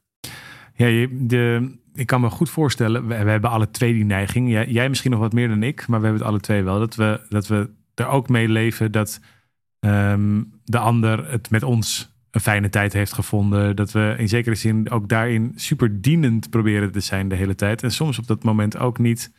Ja, 0.75 1.09
de, 1.11 1.73
ik 1.95 2.07
kan 2.07 2.21
me 2.21 2.31
goed 2.31 2.51
voorstellen, 2.51 3.07
we, 3.07 3.15
hebben 3.15 3.51
alle 3.51 3.71
twee 3.71 3.93
die 3.93 4.05
neiging. 4.05 4.51
Jij, 4.51 4.67
jij 4.67 4.89
misschien 4.89 5.11
nog 5.11 5.21
wat 5.21 5.33
meer 5.33 5.49
dan 5.49 5.63
ik, 5.63 5.87
maar 5.87 6.01
we 6.01 6.05
hebben 6.05 6.23
het 6.23 6.31
alle 6.31 6.41
twee 6.41 6.63
wel. 6.63 6.79
Dat 6.79 6.95
we, 6.95 7.21
dat 7.29 7.47
we 7.47 7.71
er 7.95 8.07
ook 8.07 8.29
mee 8.29 8.49
leven 8.49 8.93
dat 8.93 9.21
ehm, 9.79 10.43
de 10.65 10.79
ander 10.79 11.31
het 11.31 11.51
met 11.51 11.63
ons 11.63 12.13
een 12.31 12.41
fijne 12.41 12.69
tijd 12.69 12.93
heeft 12.93 13.13
gevonden. 13.13 13.77
Dat 13.77 13.93
we 13.93 14.15
in 14.19 14.29
zekere 14.29 14.55
zin 14.55 14.91
ook 14.91 15.09
daarin 15.09 15.53
super 15.55 16.01
dienend 16.01 16.51
proberen 16.51 16.93
te 16.93 17.01
zijn 17.01 17.29
de 17.29 17.35
hele 17.35 17.55
tijd. 17.55 17.83
En 17.83 17.93
soms 17.93 18.19
op 18.19 18.27
dat 18.27 18.43
moment 18.43 18.79
ook 18.79 18.99
niet 18.99 19.33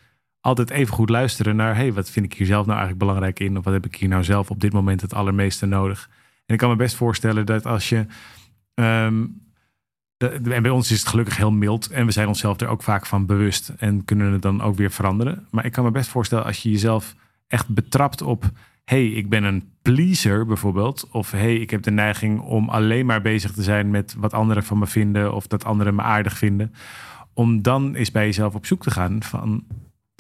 altijd 0.44 0.70
even 0.70 0.94
goed 0.94 1.10
luisteren 1.10 1.56
naar... 1.56 1.76
hey, 1.76 1.94
wat 1.94 2.10
vind 2.10 2.26
ik 2.26 2.34
hier 2.34 2.48
zelf 2.48 2.66
nou 2.66 2.78
eigenlijk 2.78 3.00
belangrijk 3.06 3.40
in? 3.40 3.58
Of 3.58 3.64
wat 3.64 3.74
heb 3.74 3.86
ik 3.86 3.96
hier 3.96 4.10
nou 4.10 4.24
zelf 4.24 4.50
op 4.50 4.60
dit 4.60 4.74
moment 4.74 5.02
het 5.02 5.14
allermeeste 5.14 5.66
nodig? 5.66 6.10
En 6.46 6.54
ik 6.54 6.60
kan 6.60 6.70
me 6.70 6.76
best 6.76 6.96
voorstellen 6.96 7.46
dat 7.46 7.66
als 7.66 7.90
je... 7.90 8.06
ehm, 8.74 9.26
en 10.18 10.62
bij 10.62 10.70
ons 10.70 10.92
is 10.92 11.00
het 11.00 11.08
gelukkig 11.08 11.38
heel 11.38 11.52
mild. 11.52 11.90
En 11.90 12.06
we 12.06 12.12
zijn 12.12 12.28
onszelf 12.28 12.60
er 12.60 12.68
ook 12.68 12.84
vaak 12.84 13.06
van 13.06 13.26
bewust. 13.26 13.74
En 13.78 14.06
kunnen 14.06 14.32
het 14.32 14.42
dan 14.42 14.62
ook 14.62 14.76
weer 14.76 14.92
veranderen. 14.92 15.48
Maar 15.52 15.66
ik 15.66 15.72
kan 15.72 15.84
me 15.84 15.92
best 15.92 16.10
voorstellen 16.10 16.46
als 16.46 16.64
je 16.64 16.72
jezelf 16.72 17.16
echt 17.48 17.68
betrapt 17.68 18.22
op... 18.22 18.50
hey, 18.86 19.08
ik 19.08 19.30
ben 19.30 19.44
een 19.44 19.70
pleaser 19.82 20.46
bijvoorbeeld. 20.46 21.08
Of 21.12 21.32
hey, 21.32 21.56
ik 21.56 21.70
heb 21.70 21.84
de 21.84 21.92
neiging 21.92 22.40
om 22.40 22.70
alleen 22.70 23.06
maar 23.06 23.22
bezig 23.22 23.52
te 23.52 23.64
zijn... 23.64 23.90
met 23.90 24.16
wat 24.18 24.34
anderen 24.34 24.64
van 24.64 24.80
me 24.80 24.88
vinden. 24.88 25.34
Of 25.34 25.48
dat 25.48 25.66
anderen 25.66 25.96
me 25.96 26.02
aardig 26.02 26.38
vinden. 26.38 26.74
Om 27.34 27.62
dan 27.62 27.96
eens 27.96 28.12
bij 28.12 28.26
jezelf 28.26 28.56
op 28.56 28.66
zoek 28.66 28.84
te 28.84 28.92
gaan 28.92 29.24
van... 29.24 29.64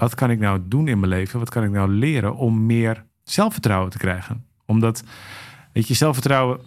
wat 0.03 0.15
kan 0.15 0.29
ik 0.31 0.39
nou 0.39 0.59
doen 0.65 0.87
in 0.87 0.99
mijn 0.99 1.11
leven? 1.11 1.39
Wat 1.39 1.49
kan 1.49 1.63
ik 1.63 1.71
nou 1.71 1.89
leren 1.89 2.35
om 2.35 2.65
meer 2.65 3.05
zelfvertrouwen 3.23 3.89
te 3.91 3.97
krijgen? 3.97 4.45
Omdat, 4.65 5.03
weet 5.73 5.87
je, 5.87 5.93
zelfvertrouwen... 5.93 6.59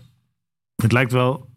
Het 0.76 0.92
lijkt 0.92 1.12
wel 1.12 1.48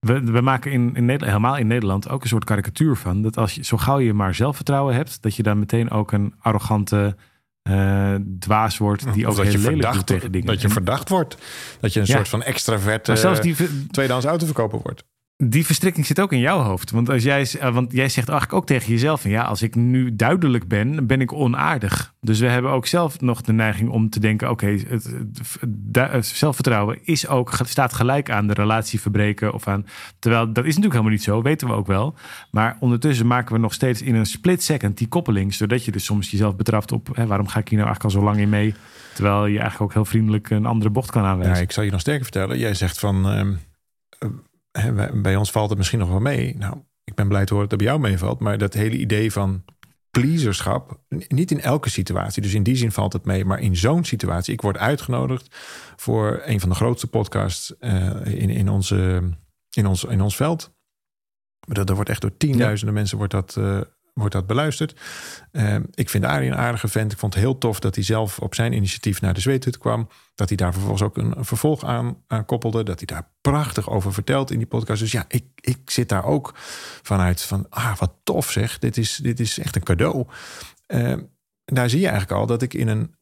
we, 0.00 0.20
we 0.24 0.40
maken 0.40 0.72
in, 0.72 0.80
in 0.94 1.04
Nederland, 1.04 1.24
helemaal 1.24 1.56
in 1.56 1.66
Nederland 1.66 2.08
ook 2.08 2.22
een 2.22 2.28
soort 2.28 2.44
karikatuur 2.44 2.96
van. 2.96 3.22
Dat 3.22 3.36
als 3.36 3.54
je 3.54 3.64
zo 3.64 3.76
gauw 3.76 3.98
je 3.98 4.12
maar 4.12 4.34
zelfvertrouwen 4.34 4.94
hebt, 4.94 5.22
dat 5.22 5.36
je 5.36 5.42
dan 5.42 5.58
meteen 5.58 5.90
ook 5.90 6.12
een 6.12 6.34
arrogante 6.38 7.16
eh, 7.62 8.14
dwaas 8.38 8.78
wordt. 8.78 9.12
Die 9.12 9.24
Of 9.26 9.30
ook 9.30 9.36
dat 9.36 9.44
heel 9.46 9.52
je, 9.54 9.58
lelijk 9.58 9.74
verdacht, 9.76 9.96
doet 9.96 10.06
tegen 10.06 10.32
dingen. 10.32 10.46
dat 10.46 10.60
je 10.60 10.68
verdacht 10.68 11.08
wordt. 11.08 11.36
Dat 11.80 11.92
je 11.92 12.00
een 12.00 12.06
Ja. 12.06 12.14
soort 12.14 12.28
van 12.28 12.42
extraverte 12.42 13.10
maar 13.10 13.20
zelfs 13.20 13.40
die, 13.40 13.86
tweedehands 13.90 14.26
autoverkoper 14.26 14.80
wordt. 14.82 15.04
Die 15.42 15.66
verstrikking 15.66 16.06
zit 16.06 16.20
ook 16.20 16.32
in 16.32 16.38
jouw 16.38 16.60
hoofd. 16.60 16.90
Want, 16.90 17.10
als 17.10 17.22
jij, 17.22 17.48
eh, 17.60 17.74
want 17.74 17.92
jij 17.92 18.08
zegt 18.08 18.28
eigenlijk 18.28 18.58
ook 18.58 18.66
tegen 18.66 18.92
jezelf: 18.92 19.20
van, 19.20 19.30
ja, 19.30 19.42
als 19.42 19.62
ik 19.62 19.74
nu 19.74 20.16
duidelijk 20.16 20.68
ben, 20.68 21.06
ben 21.06 21.20
ik 21.20 21.32
onaardig. 21.32 22.14
Dus 22.20 22.40
we 22.40 22.46
hebben 22.46 22.70
ook 22.70 22.86
zelf 22.86 23.20
nog 23.20 23.40
de 23.40 23.52
neiging 23.52 23.90
om 23.90 24.10
te 24.10 24.20
denken: 24.20 24.50
oké, 24.50 24.78
het, 24.88 26.26
zelfvertrouwen 26.26 26.98
is 27.02 27.28
ook, 27.28 27.52
staat 27.62 27.92
gelijk 27.92 28.30
aan 28.30 28.46
de 28.46 28.54
relatie 28.54 29.00
verbreken. 29.00 29.54
Of 29.54 29.68
aan, 29.68 29.86
terwijl 30.18 30.52
dat 30.52 30.64
is 30.64 30.64
natuurlijk 30.64 30.92
helemaal 30.92 31.12
niet 31.12 31.22
zo, 31.22 31.42
weten 31.42 31.68
we 31.68 31.74
ook 31.74 31.86
wel. 31.86 32.14
Maar 32.50 32.76
ondertussen 32.80 33.26
maken 33.26 33.54
we 33.54 33.60
nog 33.60 33.72
steeds 33.72 34.02
in 34.02 34.14
een 34.14 34.26
split 34.26 34.62
second 34.62 34.98
die 34.98 35.08
koppeling, 35.08 35.54
zodat 35.54 35.84
je 35.84 35.92
dus 35.92 36.04
soms 36.04 36.30
jezelf 36.30 36.56
betrapt 36.56 36.92
op: 36.92 37.08
hè, 37.12 37.26
waarom 37.26 37.48
ga 37.48 37.58
ik 37.58 37.68
hier 37.68 37.78
nou 37.78 37.90
eigenlijk 37.90 38.16
al 38.16 38.20
zo 38.20 38.26
lang 38.26 38.40
in 38.40 38.48
mee? 38.48 38.74
Terwijl 39.14 39.46
je 39.46 39.58
eigenlijk 39.58 39.80
ook 39.80 39.92
heel 39.92 40.04
vriendelijk 40.04 40.50
een 40.50 40.66
andere 40.66 40.90
bocht 40.90 41.10
kan 41.10 41.24
aanwijzen. 41.24 41.56
Ja, 41.56 41.62
ik 41.62 41.72
zal 41.72 41.84
je 41.84 41.90
nog 41.90 42.00
sterker 42.00 42.22
vertellen. 42.22 42.58
Jij 42.58 42.74
zegt 42.74 42.98
van, 42.98 43.28
ehm, 43.28 43.52
eh, 44.18 44.28
hè, 44.72 45.10
bij- 45.20 45.36
ons 45.36 45.50
valt 45.50 45.68
het 45.68 45.78
misschien 45.78 45.98
nog 45.98 46.08
wel 46.08 46.20
mee. 46.20 46.56
Nou, 46.56 46.76
ik 47.04 47.14
ben 47.14 47.28
blij 47.28 47.44
te 47.44 47.54
horen 47.54 47.68
dat 47.68 47.78
het 47.80 47.88
bij 47.88 47.96
jou 47.98 48.10
meevalt. 48.10 48.40
Maar 48.40 48.58
dat 48.58 48.74
hele 48.74 48.96
idee 48.98 49.32
van 49.32 49.64
pleaserschap, 50.10 51.00
niet 51.28 51.50
in 51.50 51.60
elke 51.60 51.90
situatie. 51.90 52.42
Dus 52.42 52.54
in 52.54 52.62
die 52.62 52.76
zin 52.76 52.92
valt 52.92 53.12
het 53.12 53.24
mee. 53.24 53.44
Maar 53.44 53.60
in 53.60 53.76
zo'n 53.76 54.04
situatie, 54.04 54.52
ik 54.52 54.60
word 54.60 54.76
uitgenodigd 54.78 55.56
voor 55.96 56.42
een 56.44 56.60
van 56.60 56.68
de 56.68 56.74
grootste 56.74 57.06
podcasts 57.06 57.76
eh, 57.78 58.24
in, 58.24 58.50
in, 58.50 58.68
onze, 58.68 59.22
in, 59.70 59.86
ons, 59.86 60.04
in 60.04 60.20
ons 60.20 60.36
veld. 60.36 60.72
Maar 61.66 61.76
Dat, 61.76 61.86
dat 61.86 61.96
wordt 61.96 62.10
echt 62.10 62.20
door 62.20 62.36
tienduizenden 62.36 62.94
mensen 62.94 63.16
wordt 63.16 63.32
dat, 63.32 63.56
eh, 63.56 63.80
wordt 64.14 64.34
dat 64.34 64.46
beluisterd. 64.46 65.00
Eh, 65.52 65.76
ik 65.94 66.10
vind 66.10 66.24
Arie 66.24 66.50
een 66.50 66.56
aardige 66.56 66.88
vent. 66.88 67.12
Ik 67.12 67.18
vond 67.18 67.34
het 67.34 67.42
heel 67.42 67.58
tof 67.58 67.80
dat 67.80 67.94
hij 67.94 68.04
zelf 68.04 68.38
op 68.38 68.54
zijn 68.54 68.72
initiatief 68.72 69.20
naar 69.20 69.34
de 69.34 69.40
zweethut 69.40 69.78
kwam. 69.78 70.08
Dat 70.34 70.48
hij 70.48 70.56
daar 70.56 70.72
vervolgens 70.72 71.02
ook 71.02 71.16
een, 71.16 71.34
vervolg 71.38 71.84
aan, 71.84 72.24
koppelde. 72.46 72.82
Dat 72.82 72.98
hij 72.98 73.06
daar 73.06 73.30
prachtig 73.40 73.90
over 73.90 74.12
vertelt 74.12 74.50
in 74.50 74.58
die 74.58 74.66
podcast. 74.66 75.00
Dus 75.00 75.12
ja, 75.12 75.24
ik, 75.28 75.44
ik 75.54 75.90
zit 75.90 76.08
daar 76.08 76.24
ook 76.24 76.52
vanuit 77.02 77.42
van... 77.42 77.66
Ah, 77.68 77.96
wat 77.96 78.12
tof 78.22 78.50
zeg. 78.50 78.78
Dit 78.78 78.96
is, 78.96 79.16
dit 79.16 79.40
is 79.40 79.58
echt 79.58 79.76
een 79.76 79.82
cadeau. 79.82 80.26
Eh, 80.86 81.10
en 81.10 81.30
daar 81.64 81.90
zie 81.90 82.00
je 82.00 82.08
eigenlijk 82.08 82.40
al 82.40 82.46
dat 82.46 82.62
ik 82.62 82.74
in 82.74 82.88
een... 82.88 83.14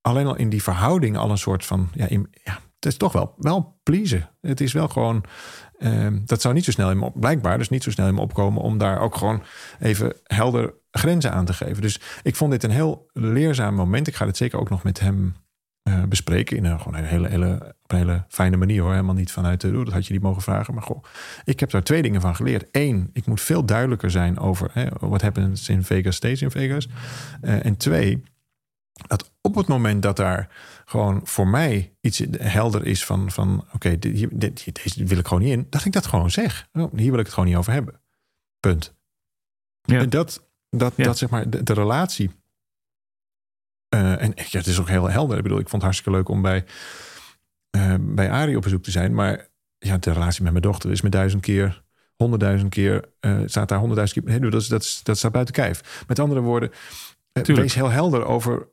Alleen 0.00 0.26
al 0.26 0.36
in 0.36 0.48
die 0.48 0.62
verhouding 0.62 1.16
al 1.16 1.30
een 1.30 1.38
soort 1.38 1.64
van... 1.64 1.88
Ja, 1.92 2.06
in, 2.06 2.30
ja 2.44 2.58
het 2.78 2.92
is 2.92 2.96
toch 2.96 3.12
wel, 3.12 3.34
wel 3.36 3.80
pleasen. 3.82 4.28
Het 4.40 4.60
is 4.60 4.72
wel 4.72 4.88
gewoon... 4.88 5.24
Ehm, 5.78 6.18
dat 6.24 6.40
zou 6.40 6.54
niet 6.54 6.64
zo 6.64 6.70
snel 6.70 6.90
in 6.90 6.98
me 6.98 7.04
op, 7.04 7.20
blijkbaar, 7.20 7.58
dus 7.58 7.68
niet 7.68 7.82
zo 7.82 7.90
snel 7.90 8.08
in 8.08 8.14
me 8.14 8.20
opkomen 8.20 8.62
om 8.62 8.78
daar 8.78 9.00
ook 9.00 9.16
gewoon 9.16 9.42
even 9.80 10.12
helder 10.22 10.74
grenzen 10.90 11.32
aan 11.32 11.44
te 11.44 11.52
geven. 11.52 11.82
Dus 11.82 12.00
ik 12.22 12.36
vond 12.36 12.50
dit 12.50 12.64
een 12.64 12.70
heel 12.70 13.10
leerzaam 13.12 13.74
moment. 13.74 14.06
Ik 14.06 14.14
ga 14.14 14.24
dit 14.24 14.36
zeker 14.36 14.58
ook 14.58 14.70
nog 14.70 14.82
met 14.82 15.00
hem 15.00 15.34
eh, 15.82 16.02
bespreken 16.02 16.56
in 16.56 16.64
een, 16.64 16.80
gewoon 16.80 16.98
een 16.98 17.04
hele, 17.04 17.28
hele, 17.28 17.74
hele 17.86 18.24
fijne 18.28 18.56
manier 18.56 18.82
hoor. 18.82 18.90
Helemaal 18.90 19.14
niet 19.14 19.32
vanuit 19.32 19.60
de, 19.60 19.68
"Oeh, 19.68 19.84
dat 19.84 19.94
had 19.94 20.06
je 20.06 20.12
niet 20.12 20.22
mogen 20.22 20.42
vragen. 20.42 20.74
Maar 20.74 20.82
goh, 20.82 21.04
ik 21.44 21.60
heb 21.60 21.70
daar 21.70 21.82
twee 21.82 22.02
dingen 22.02 22.20
van 22.20 22.36
geleerd. 22.36 22.68
Eén, 22.72 23.10
ik 23.12 23.26
moet 23.26 23.40
veel 23.40 23.64
duidelijker 23.64 24.10
zijn 24.10 24.38
over 24.38 24.70
wat 25.00 25.22
happens 25.22 25.68
in 25.68 25.82
Vegas, 25.82 26.16
stays 26.16 26.42
in 26.42 26.50
Vegas. 26.50 26.88
Eh, 27.40 27.64
en 27.64 27.76
twee, 27.76 28.22
dat 29.06 29.32
op 29.40 29.54
het 29.54 29.66
moment 29.66 30.02
dat 30.02 30.16
daar 30.16 30.48
gewoon 30.88 31.20
voor 31.24 31.48
mij 31.48 31.96
iets 32.00 32.22
helder 32.38 32.86
is 32.86 33.04
van, 33.04 33.30
van 33.30 33.66
oké, 33.72 33.98
dit, 33.98 34.30
deze 34.32 35.04
wil 35.04 35.18
ik 35.18 35.26
gewoon 35.26 35.42
niet 35.42 35.52
in, 35.52 35.66
dat 35.70 35.84
ik 35.84 35.92
dat 35.92 36.06
gewoon 36.06 36.30
zeg. 36.30 36.68
Oh, 36.72 36.92
Hier 36.94 37.10
wil 37.10 37.18
ik 37.18 37.24
het 37.24 37.34
gewoon 37.34 37.48
niet 37.48 37.58
over 37.58 37.72
hebben. 37.72 38.00
Punt. 38.60 38.94
Ja. 39.82 40.00
En 40.00 40.10
dat, 40.10 40.48
dat, 40.70 40.92
Ja. 40.96 41.04
dat 41.04 41.18
zeg 41.18 41.30
maar, 41.30 41.50
de, 41.50 41.62
de 41.62 41.72
relatie 41.72 42.30
Uh, 43.94 44.22
en 44.22 44.32
ja, 44.34 44.58
het 44.58 44.66
is 44.66 44.80
ook 44.80 44.88
heel 44.88 45.10
helder. 45.10 45.36
Ik 45.36 45.42
bedoel, 45.42 45.58
ik 45.58 45.68
vond 45.68 45.82
het 45.82 45.90
hartstikke 45.90 46.18
leuk 46.18 46.28
om 46.28 46.42
bij, 46.42 46.64
uh, 47.76 47.94
bij 48.00 48.30
Arie 48.30 48.56
op 48.56 48.62
bezoek 48.62 48.82
te 48.82 48.90
zijn. 48.90 49.14
Maar 49.14 49.48
ja, 49.78 49.98
de 49.98 50.12
relatie 50.12 50.42
met 50.42 50.52
mijn 50.52 50.64
dochter 50.64 50.90
is 50.90 51.00
met 51.00 51.12
duizend 51.12 51.42
keer, 51.42 51.82
honderdduizend 52.16 52.70
keer, 52.70 53.04
uh, 53.20 53.40
staat 53.44 53.68
daar 53.68 53.78
honderdduizend 53.78 54.24
keer. 54.24 54.50
Dat, 54.50 54.60
is, 54.62 54.68
dat, 54.68 54.82
is, 54.82 55.00
dat 55.02 55.18
staat 55.18 55.32
buiten 55.32 55.54
kijf. 55.54 56.04
Met 56.06 56.18
andere 56.18 56.40
woorden, 56.40 56.70
Tuurlijk. 57.32 57.58
wees 57.58 57.74
heel 57.74 57.90
helder 57.90 58.24
over 58.24 58.66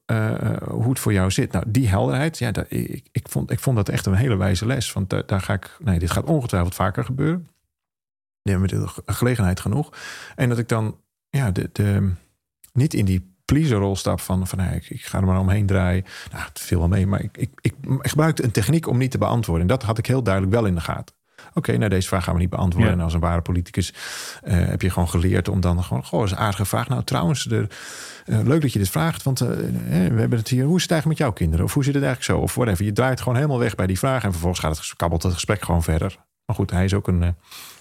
hoe 0.69 0.89
het 0.89 0.99
voor 0.99 1.13
jou 1.13 1.31
zit. 1.31 1.51
Nou, 1.51 1.65
die 1.67 1.87
helderheid, 1.87 2.37
ja, 2.37 2.51
dat, 2.51 2.65
ik, 2.69 3.07
ik, 3.11 3.29
vond, 3.29 3.51
ik 3.51 3.59
vond 3.59 3.75
dat 3.75 3.89
echt 3.89 4.05
een 4.05 4.13
hele 4.13 4.35
wijze 4.35 4.65
les. 4.65 4.93
Want 4.93 5.09
daar, 5.09 5.25
daar 5.25 5.41
ga 5.41 5.53
ik, 5.53 5.77
nee, 5.83 5.99
dit 5.99 6.11
gaat 6.11 6.25
ongetwijfeld 6.25 6.75
vaker 6.75 7.05
gebeuren. 7.05 7.47
Ja, 8.41 8.57
met 8.57 8.69
de 8.69 8.87
gelegenheid 9.05 9.59
genoeg. 9.59 9.89
En 10.35 10.49
dat 10.49 10.57
ik 10.57 10.67
dan, 10.67 10.97
ja, 11.29 11.51
de, 11.51 11.69
de, 11.71 12.11
niet 12.73 12.93
in 12.93 13.05
die 13.05 13.35
pleaser-rol 13.45 13.95
stap 13.95 14.19
van, 14.19 14.47
van 14.47 14.59
ik, 14.59 14.89
ik, 14.89 15.05
ga 15.05 15.17
er 15.17 15.25
maar 15.25 15.39
omheen 15.39 15.65
draaien. 15.65 16.05
Nou, 16.31 16.43
het 16.43 16.59
viel 16.59 16.79
wel 16.79 16.87
mee, 16.87 17.07
maar 17.07 17.23
ik, 17.23 17.37
ik, 17.37 17.51
ik 17.61 17.75
gebruikte 17.99 18.43
een 18.43 18.51
techniek 18.51 18.87
om 18.87 18.97
niet 18.97 19.11
te 19.11 19.17
beantwoorden. 19.17 19.61
En 19.61 19.73
dat 19.77 19.83
had 19.83 19.97
ik 19.97 20.05
heel 20.05 20.23
duidelijk 20.23 20.53
wel 20.53 20.65
in 20.65 20.75
de 20.75 20.81
gaten. 20.81 21.15
Oké, 21.57 21.77
nou 21.77 21.89
deze 21.89 22.07
vraag 22.07 22.23
gaan 22.23 22.33
we 22.33 22.39
niet 22.39 22.49
beantwoorden. 22.49 22.91
En 22.91 22.99
als 22.99 23.13
een 23.13 23.19
ware 23.19 23.41
politicus 23.41 23.93
uh, 24.43 24.53
heb 24.53 24.81
je 24.81 24.89
gewoon 24.89 25.09
geleerd 25.09 25.47
om 25.47 25.59
dan 25.59 25.83
gewoon, 25.83 26.05
goh, 26.05 26.23
is 26.23 26.31
een 26.31 26.37
aardige 26.37 26.65
vraag. 26.65 26.87
Nou, 26.87 27.03
trouwens, 27.03 27.43
de, 27.43 27.67
uh, 28.25 28.41
leuk 28.41 28.61
dat 28.61 28.73
je 28.73 28.79
dit 28.79 28.89
vraagt, 28.89 29.23
want 29.23 29.41
uh, 29.41 29.49
we 29.89 30.19
hebben 30.19 30.37
het 30.37 30.47
hier. 30.47 30.65
Hoe 30.65 30.75
is 30.75 30.81
het 30.81 30.91
eigenlijk 30.91 31.19
met 31.19 31.27
jouw 31.27 31.37
kinderen? 31.37 31.65
Of 31.65 31.73
hoe 31.73 31.83
zit 31.83 31.93
het 31.93 32.03
eigenlijk 32.03 32.33
zo? 32.33 32.43
Of 32.43 32.55
whatever. 32.55 32.85
Je 32.85 32.91
draait 32.91 33.19
gewoon 33.19 33.35
helemaal 33.35 33.59
weg 33.59 33.75
bij 33.75 33.87
die 33.87 33.99
vraag 33.99 34.23
en 34.23 34.31
vervolgens 34.31 34.61
gaat 34.61 34.77
het 34.77 34.95
kabbelt 34.95 35.23
het 35.23 35.33
gesprek 35.33 35.63
gewoon 35.63 35.83
verder. 35.83 36.17
Maar 36.45 36.55
goed, 36.55 36.71
hij 36.71 36.85
is 36.85 36.93
ook 36.93 37.07
een, 37.07 37.35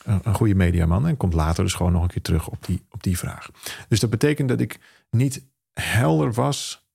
een 0.04 0.34
goede 0.34 0.54
mediaman 0.54 1.06
en 1.06 1.16
komt 1.16 1.34
later 1.34 1.64
dus 1.64 1.74
gewoon 1.74 1.92
nog 1.92 2.02
een 2.02 2.08
keer 2.08 2.22
terug 2.22 2.48
op 2.48 2.66
die, 2.66 2.82
op 2.90 3.02
die 3.02 3.18
vraag. 3.18 3.50
Dus 3.88 4.00
dat 4.00 4.10
betekent 4.10 4.48
dat 4.48 4.60
ik 4.60 4.78
niet 5.10 5.44
helder 5.72 6.32
was 6.32 6.86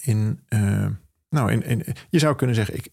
in. 0.00 0.40
Nou, 1.36 1.62
je 2.08 2.18
zou 2.18 2.36
kunnen 2.36 2.56
zeggen, 2.56 2.74
ik, 2.74 2.88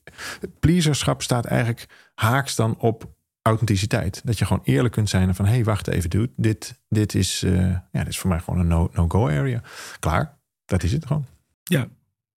pleaserschap 0.60 1.22
staat 1.22 1.46
eigenlijk 1.46 1.86
haaks 2.16 2.56
dan 2.56 2.78
op 2.78 3.12
authenticiteit. 3.42 4.22
Dat 4.24 4.38
je 4.38 4.46
gewoon 4.46 4.64
eerlijk 4.66 4.94
kunt 4.94 5.10
zijn 5.10 5.36
van, 5.36 5.46
hé, 5.46 5.52
hey, 5.52 5.64
wacht 5.64 5.88
even, 5.88 6.10
dude, 6.10 6.32
dit, 6.36 6.82
dit, 6.90 7.16
is, 7.16 7.44
uh, 7.44 7.70
ja, 7.70 7.90
dit 7.92 8.08
is 8.08 8.20
voor 8.20 8.30
mij 8.30 8.40
gewoon 8.40 8.60
een 8.60 8.90
no-go 8.94 9.30
area. 9.30 9.62
Klaar, 10.00 10.38
dat 10.66 10.84
is 10.84 10.92
het 10.92 11.06
gewoon. 11.06 11.26
Ja, 11.64 11.88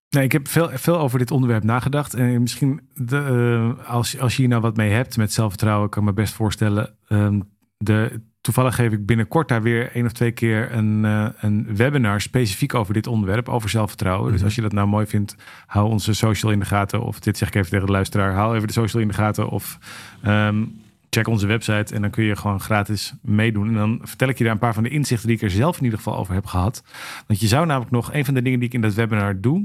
Nee, 0.09 0.25
ik 0.25 0.33
heb 0.33 0.49
veel, 0.49 0.69
veel 0.73 0.99
over 0.99 1.19
dit 1.19 1.31
onderwerp 1.31 1.63
nagedacht. 1.63 2.15
En 2.15 2.41
misschien 2.41 2.89
de, 2.95 3.75
uh, 3.79 3.89
als, 3.89 4.19
als 4.19 4.33
je 4.33 4.41
hier 4.41 4.51
nou 4.51 4.63
wat 4.63 4.77
mee 4.77 4.93
hebt 4.93 5.17
met 5.17 5.33
zelfvertrouwen, 5.33 5.89
kan 5.89 6.03
ik 6.03 6.09
me 6.09 6.15
best 6.15 6.35
voorstellen. 6.35 6.97
Um, 7.09 7.49
de, 7.77 8.23
Toevallig 8.47 8.75
geef 8.75 8.93
ik 8.93 9.07
binnenkort 9.07 9.49
daar 9.49 9.63
weer 9.63 9.91
één 9.93 10.05
of 10.05 10.13
twee 10.13 10.31
keer 10.31 10.73
een, 10.73 11.05
uh, 11.05 11.29
een 11.41 11.77
webinar 11.77 12.21
specifiek 12.21 12.75
over 12.75 12.95
dit 12.95 13.07
onderwerp, 13.07 13.49
over 13.49 13.69
zelfvertrouwen. 13.69 14.27
Dus 14.27 14.37
mhm. 14.37 14.45
als 14.45 14.55
je 14.55 14.61
dat 14.61 14.73
nou 14.73 14.89
mooi 14.89 15.07
vindt, 15.07 15.37
hou 15.67 15.89
onze 15.89 16.15
social 16.15 16.53
in 16.53 16.59
de 16.59 16.65
gaten. 16.65 17.03
Of 17.03 17.21
dit 17.21 17.39
zeg 17.39 17.49
ik 17.49 17.55
even 17.55 17.71
tegen 17.71 17.87
de 17.87 17.93
luisteraar, 17.93 18.33
hou 18.35 18.55
even 18.55 18.67
de 18.67 18.73
social 18.73 19.03
in 19.03 19.09
de 19.09 19.15
gaten. 19.15 19.49
Of 19.49 19.79
um, 20.27 20.81
check 21.11 21.29
onze 21.29 21.47
website 21.47 21.95
en 21.95 22.01
dan 22.01 22.11
kun 22.11 22.25
je 22.25 22.37
gewoon 22.37 22.61
gratis 22.61 23.15
meedoen. 23.23 23.69
En 23.69 23.75
dan 23.75 24.01
vertel 24.03 24.29
ik 24.29 24.39
je 24.39 24.45
daar 24.45 24.53
een 24.53 24.59
paar 24.59 24.75
van 24.75 24.83
de 24.83 24.89
inzichten 24.89 25.29
die 25.29 25.37
ik 25.37 25.43
er 25.43 25.51
zelf 25.51 25.77
in 25.79 25.85
ieder 25.85 25.99
geval 25.99 26.17
over 26.17 26.35
heb 26.35 26.47
gehad. 26.47 26.83
Want 27.27 27.41
je 27.41 27.47
zou 27.47 27.67
namelijk 27.67 27.93
nog, 27.93 28.13
een 28.13 28.25
van 28.25 28.35
de 28.35 28.43
dingen 28.43 28.59
die 28.59 28.69
ik 28.69 28.75
in 28.75 28.81
dat 28.81 28.95
webinar 28.95 29.41
doe, 29.41 29.65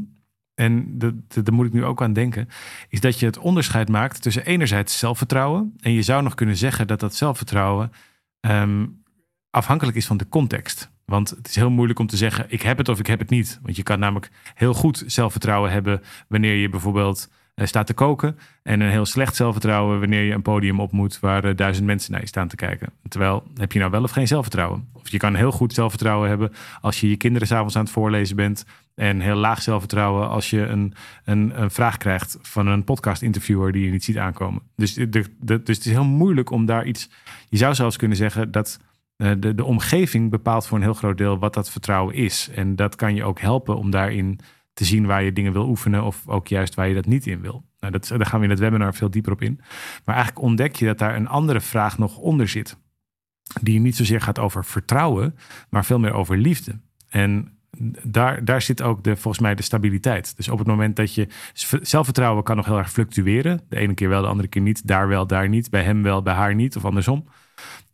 en 0.55 0.97
daar 1.27 1.53
moet 1.53 1.65
ik 1.65 1.73
nu 1.73 1.85
ook 1.85 2.01
aan 2.01 2.13
denken, 2.13 2.47
is 2.89 2.99
dat 2.99 3.19
je 3.19 3.25
het 3.25 3.37
onderscheid 3.37 3.89
maakt 3.89 4.21
tussen 4.21 4.45
enerzijds 4.45 4.99
zelfvertrouwen. 4.99 5.73
En 5.79 5.91
je 5.91 6.01
zou 6.01 6.23
nog 6.23 6.35
kunnen 6.35 6.57
zeggen 6.57 6.87
dat 6.87 6.99
dat 6.99 7.15
zelfvertrouwen 7.15 7.91
um, 8.41 9.03
afhankelijk 9.49 9.97
is 9.97 10.05
van 10.05 10.17
de 10.17 10.27
context. 10.27 10.91
Want 11.05 11.29
het 11.29 11.47
is 11.47 11.55
heel 11.55 11.69
moeilijk 11.69 11.99
om 11.99 12.07
te 12.07 12.17
zeggen: 12.17 12.45
ik 12.47 12.61
heb 12.61 12.77
het 12.77 12.89
of 12.89 12.99
ik 12.99 13.07
heb 13.07 13.19
het 13.19 13.29
niet. 13.29 13.59
Want 13.63 13.75
je 13.75 13.83
kan 13.83 13.99
namelijk 13.99 14.29
heel 14.53 14.73
goed 14.73 15.03
zelfvertrouwen 15.05 15.71
hebben 15.71 16.01
wanneer 16.27 16.55
je 16.55 16.69
bijvoorbeeld 16.69 17.29
staat 17.55 17.87
te 17.87 17.93
koken. 17.93 18.37
En 18.63 18.79
een 18.81 18.89
heel 18.89 19.05
slecht 19.05 19.35
zelfvertrouwen 19.35 19.99
wanneer 19.99 20.23
je 20.23 20.33
een 20.33 20.41
podium 20.41 20.79
op 20.79 20.91
moet 20.91 21.19
waar 21.19 21.45
uh, 21.45 21.55
duizend 21.55 21.85
mensen 21.85 22.11
naar 22.11 22.21
je 22.21 22.27
staan 22.27 22.47
te 22.47 22.55
kijken. 22.55 22.89
Terwijl 23.07 23.43
heb 23.55 23.71
je 23.71 23.79
nou 23.79 23.91
wel 23.91 24.03
of 24.03 24.11
geen 24.11 24.27
zelfvertrouwen? 24.27 24.89
Of 24.93 25.09
je 25.09 25.17
kan 25.17 25.35
heel 25.35 25.51
goed 25.51 25.73
zelfvertrouwen 25.73 26.29
hebben 26.29 26.51
als 26.81 26.99
je 26.99 27.09
je 27.09 27.17
kinderen 27.17 27.47
s'avonds 27.47 27.75
aan 27.75 27.83
het 27.83 27.91
voorlezen 27.91 28.35
bent. 28.35 28.65
En 28.95 29.19
heel 29.19 29.35
laag 29.35 29.61
zelfvertrouwen 29.61 30.29
als 30.29 30.49
je 30.49 30.61
een, 30.61 30.93
een, 31.25 31.61
een 31.61 31.71
vraag 31.71 31.97
krijgt 31.97 32.37
van 32.41 32.67
een 32.67 32.83
podcast-interviewer 32.83 33.71
die 33.71 33.85
je 33.85 33.91
niet 33.91 34.03
ziet 34.03 34.17
aankomen. 34.17 34.61
Dus, 34.75 34.93
de, 34.93 35.09
de, 35.09 35.27
dus 35.39 35.77
het 35.77 35.85
is 35.85 35.91
heel 35.91 36.05
moeilijk 36.05 36.49
om 36.49 36.65
daar 36.65 36.85
iets. 36.85 37.09
Je 37.49 37.57
zou 37.57 37.75
zelfs 37.75 37.97
kunnen 37.97 38.17
zeggen 38.17 38.51
dat 38.51 38.79
de, 39.15 39.55
de 39.55 39.63
omgeving 39.63 40.29
bepaalt 40.29 40.67
voor 40.67 40.77
een 40.77 40.83
heel 40.83 40.93
groot 40.93 41.17
deel 41.17 41.39
wat 41.39 41.53
dat 41.53 41.69
vertrouwen 41.69 42.15
is. 42.15 42.49
En 42.55 42.75
dat 42.75 42.95
kan 42.95 43.15
je 43.15 43.23
ook 43.23 43.39
helpen 43.39 43.77
om 43.77 43.89
daarin 43.89 44.39
te 44.73 44.85
zien 44.85 45.05
waar 45.05 45.23
je 45.23 45.33
dingen 45.33 45.53
wil 45.53 45.67
oefenen 45.67 46.03
of 46.03 46.27
ook 46.27 46.47
juist 46.47 46.75
waar 46.75 46.87
je 46.87 46.95
dat 46.95 47.05
niet 47.05 47.27
in 47.27 47.41
wil. 47.41 47.63
Nou, 47.79 47.93
dat, 47.93 48.07
daar 48.07 48.25
gaan 48.25 48.39
we 48.39 48.45
in 48.45 48.51
het 48.51 48.59
webinar 48.59 48.93
veel 48.93 49.09
dieper 49.09 49.31
op 49.31 49.41
in. 49.41 49.59
Maar 50.05 50.15
eigenlijk 50.15 50.45
ontdek 50.45 50.75
je 50.75 50.85
dat 50.85 50.97
daar 50.97 51.15
een 51.15 51.27
andere 51.27 51.61
vraag 51.61 51.97
nog 51.97 52.17
onder 52.17 52.47
zit. 52.47 52.77
Die 53.61 53.79
niet 53.79 53.95
zozeer 53.95 54.21
gaat 54.21 54.39
over 54.39 54.65
vertrouwen, 54.65 55.35
maar 55.69 55.85
veel 55.85 55.99
meer 55.99 56.13
over 56.13 56.37
liefde. 56.37 56.79
En 57.09 57.57
daar, 58.03 58.45
daar 58.45 58.61
zit 58.61 58.81
ook 58.81 59.03
de, 59.03 59.15
volgens 59.15 59.43
mij 59.43 59.55
de 59.55 59.61
stabiliteit. 59.61 60.35
Dus 60.35 60.49
op 60.49 60.57
het 60.57 60.67
moment 60.67 60.95
dat 60.95 61.13
je 61.13 61.27
zelfvertrouwen 61.81 62.43
kan 62.43 62.55
nog 62.55 62.65
heel 62.65 62.77
erg 62.77 62.91
fluctueren. 62.91 63.61
De 63.69 63.75
ene 63.75 63.93
keer 63.93 64.09
wel, 64.09 64.21
de 64.21 64.27
andere 64.27 64.47
keer 64.47 64.61
niet. 64.61 64.87
Daar 64.87 65.07
wel, 65.07 65.27
daar 65.27 65.49
niet. 65.49 65.69
Bij 65.69 65.83
hem 65.83 66.03
wel, 66.03 66.21
bij 66.21 66.33
haar 66.33 66.55
niet. 66.55 66.75
Of 66.75 66.85
andersom. 66.85 67.27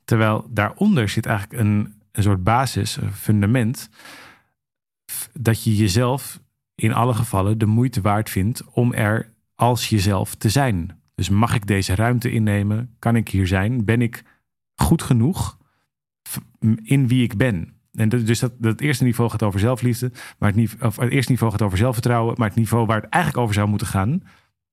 Terwijl 0.06 0.48
daaronder 0.50 1.10
zit 1.10 1.26
eigenlijk 1.26 1.60
een, 1.62 1.94
een 2.12 2.24
soort 2.24 2.44
basis, 2.44 2.96
een 2.96 3.14
fundament. 3.14 3.90
Dat 5.34 5.64
je 5.64 5.76
jezelf 5.76 6.40
in 6.82 6.94
alle 6.94 7.14
gevallen 7.14 7.58
de 7.58 7.66
moeite 7.66 8.02
waard 8.02 8.30
vindt 8.30 8.64
om 8.72 8.94
er 8.94 9.34
als 9.56 9.90
jezelf 9.90 10.36
te 10.36 10.50
zijn. 10.50 11.02
Dus 11.16 11.30
mag 11.30 11.56
ik 11.56 11.68
deze 11.68 11.96
ruimte 11.96 12.32
innemen? 12.32 12.96
Kan 13.00 13.16
ik 13.16 13.30
hier 13.30 13.48
zijn? 13.48 13.86
Ben 13.86 14.02
ik 14.02 14.24
goed 14.76 15.02
genoeg 15.02 15.58
in 16.84 17.08
wie 17.08 17.24
ik 17.24 17.38
ben? 17.38 17.74
En 17.94 18.10
dus 18.10 18.40
dat, 18.40 18.54
dat 18.58 18.80
eerste 18.82 19.04
niveau 19.04 19.30
gaat 19.30 19.44
over 19.44 19.60
zelfliefde, 19.60 20.12
maar 20.38 20.54
het, 20.54 20.76
of 20.82 20.96
het 20.96 21.12
eerste 21.12 21.32
niveau 21.32 21.52
gaat 21.52 21.62
over 21.62 21.78
zelfvertrouwen, 21.78 22.36
maar 22.38 22.48
het 22.48 22.58
niveau 22.58 22.86
waar 22.86 23.02
het 23.02 23.10
eigenlijk 23.10 23.44
over 23.44 23.56
zou 23.56 23.68
moeten 23.68 23.88
gaan, 23.88 24.24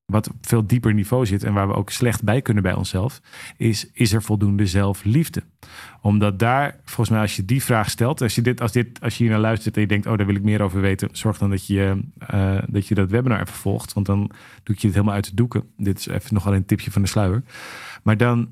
wat 0.07 0.29
op 0.29 0.37
veel 0.41 0.67
dieper 0.67 0.95
niveau 0.95 1.27
zit 1.27 1.45
en 1.45 1.53
waar 1.53 1.69
we 1.69 1.75
ook 1.75 1.91
slecht 1.91 2.23
bij 2.23 2.43
kunnen 2.43 2.63
bij 2.63 2.75
onszelf, 2.75 3.21
is: 3.57 3.91
is 3.93 4.13
er 4.13 4.23
voldoende 4.23 4.67
zelfliefde? 4.67 5.43
Omdat 6.01 6.39
daar, 6.39 6.81
volgens 6.85 7.09
mij, 7.09 7.21
als 7.21 7.37
je 7.37 7.45
die 7.45 7.63
vraag 7.63 7.91
stelt, 7.91 8.21
als 8.21 8.35
je, 8.35 8.43
dit, 8.43 8.61
als, 8.61 8.73
dit, 8.73 9.01
als 9.01 9.17
je 9.17 9.23
hier 9.23 9.33
naar 9.33 9.41
luistert 9.41 9.75
en 9.75 9.81
je 9.81 9.87
denkt: 9.87 10.07
Oh, 10.07 10.17
daar 10.17 10.27
wil 10.27 10.35
ik 10.35 10.43
meer 10.43 10.63
over 10.63 10.81
weten, 10.81 11.09
zorg 11.13 11.39
dan 11.39 11.51
dat 11.51 11.67
je, 11.67 12.01
uh, 12.35 12.59
dat, 12.67 12.87
je 12.87 12.95
dat 12.95 13.11
webinar 13.11 13.41
even 13.41 13.55
volgt, 13.55 13.93
want 13.93 14.07
dan 14.07 14.19
doe 14.63 14.75
ik 14.75 14.81
je 14.81 14.87
het 14.87 14.97
helemaal 14.97 15.15
uit 15.15 15.29
de 15.29 15.35
doeken. 15.35 15.65
Dit 15.77 15.99
is 15.99 16.07
even 16.07 16.35
nogal 16.35 16.55
een 16.55 16.67
tipje 16.67 16.91
van 16.91 17.03
de 17.03 17.09
sluier. 17.09 17.43
Maar 18.03 18.17
dan 18.17 18.49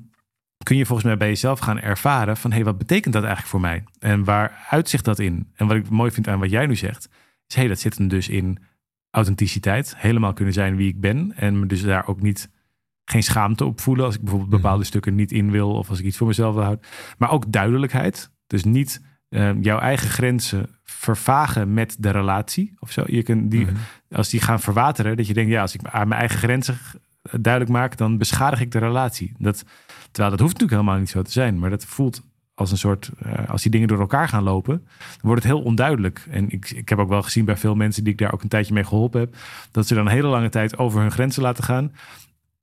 kun 0.63 0.77
je 0.77 0.85
volgens 0.85 1.07
mij 1.07 1.17
bij 1.17 1.27
jezelf 1.27 1.59
gaan 1.59 1.79
ervaren 1.79 2.37
van 2.37 2.49
hé, 2.49 2.55
hey, 2.55 2.65
wat 2.65 2.77
betekent 2.77 3.13
dat 3.13 3.23
eigenlijk 3.23 3.51
voor 3.51 3.61
mij? 3.61 3.83
En 3.99 4.23
waar 4.23 4.65
uitzicht 4.69 5.05
dat 5.05 5.19
in? 5.19 5.51
En 5.55 5.67
wat 5.67 5.75
ik 5.75 5.89
mooi 5.89 6.11
vind 6.11 6.27
aan 6.27 6.39
wat 6.39 6.49
jij 6.49 6.65
nu 6.65 6.75
zegt, 6.75 7.09
is 7.47 7.55
hé, 7.55 7.59
hey, 7.59 7.69
dat 7.69 7.79
zit 7.79 7.97
hem 7.97 8.07
dus 8.07 8.29
in 8.29 8.59
authenticiteit. 9.13 9.93
Helemaal 9.97 10.33
kunnen 10.33 10.53
zijn 10.53 10.75
wie 10.75 10.87
ik 10.87 10.99
ben. 10.99 11.33
En 11.35 11.59
me 11.59 11.65
dus 11.65 11.81
daar 11.81 12.07
ook 12.07 12.21
niet 12.21 12.49
geen 13.05 13.23
schaamte 13.23 13.65
op 13.65 13.81
voelen 13.81 14.05
als 14.05 14.15
ik 14.15 14.21
bijvoorbeeld 14.21 14.51
mhm. 14.51 14.61
bepaalde 14.61 14.83
stukken 14.83 15.15
niet 15.15 15.31
in 15.31 15.51
wil 15.51 15.71
of 15.71 15.89
als 15.89 15.99
ik 15.99 16.05
iets 16.05 16.17
voor 16.17 16.27
mezelf 16.27 16.53
wil 16.53 16.63
houden. 16.63 16.85
Maar 17.17 17.31
ook 17.31 17.51
duidelijkheid. 17.51 18.31
Dus 18.47 18.63
niet 18.63 19.01
uh, 19.29 19.61
jouw 19.61 19.79
eigen 19.79 20.09
grenzen 20.09 20.69
vervagen 20.83 21.73
met 21.73 21.95
de 21.99 22.09
relatie 22.09 22.73
of 22.79 22.91
zo. 22.91 23.03
Je 23.05 23.23
kunt 23.23 23.51
die, 23.51 23.65
mhm. 23.65 23.75
als 24.11 24.29
die 24.29 24.41
gaan 24.41 24.59
verwateren, 24.59 25.17
dat 25.17 25.27
je 25.27 25.33
denkt, 25.33 25.51
ja, 25.51 25.61
als 25.61 25.73
ik 25.73 25.81
aan 25.83 26.07
mijn 26.07 26.19
eigen 26.19 26.39
grenzen 26.39 26.77
duidelijk 27.31 27.73
maak, 27.73 27.97
dan 27.97 28.17
beschadig 28.17 28.61
ik 28.61 28.71
de 28.71 28.79
relatie. 28.79 29.33
Dat, 29.37 29.63
terwijl 30.11 30.29
dat 30.29 30.39
hoeft 30.39 30.53
natuurlijk 30.53 30.81
helemaal 30.81 30.99
niet 30.99 31.09
zo 31.09 31.21
te 31.21 31.31
zijn, 31.31 31.59
maar 31.59 31.69
dat 31.69 31.85
voelt 31.85 32.23
als 32.55 32.71
een 32.71 32.77
soort, 32.77 33.09
uh, 33.25 33.49
als 33.49 33.61
die 33.61 33.71
dingen 33.71 33.87
door 33.87 33.99
elkaar 33.99 34.27
gaan 34.27 34.43
lopen, 34.43 34.81
dan 34.97 35.19
wordt 35.21 35.43
het 35.43 35.51
heel 35.51 35.61
onduidelijk. 35.61 36.25
En 36.29 36.49
ik, 36.49 36.71
ik 36.71 36.89
heb 36.89 36.99
ook 36.99 37.09
wel 37.09 37.21
gezien 37.21 37.45
bij 37.45 37.57
veel 37.57 37.75
mensen 37.75 38.03
die 38.03 38.13
ik 38.13 38.19
daar 38.19 38.33
ook 38.33 38.43
een 38.43 38.49
tijdje 38.49 38.73
mee 38.73 38.83
geholpen 38.83 39.19
heb, 39.19 39.35
dat 39.71 39.87
ze 39.87 39.93
dan 39.93 40.05
een 40.05 40.11
hele 40.11 40.27
lange 40.27 40.49
tijd 40.49 40.77
over 40.77 41.01
hun 41.01 41.11
grenzen 41.11 41.41
laten 41.41 41.63
gaan. 41.63 41.91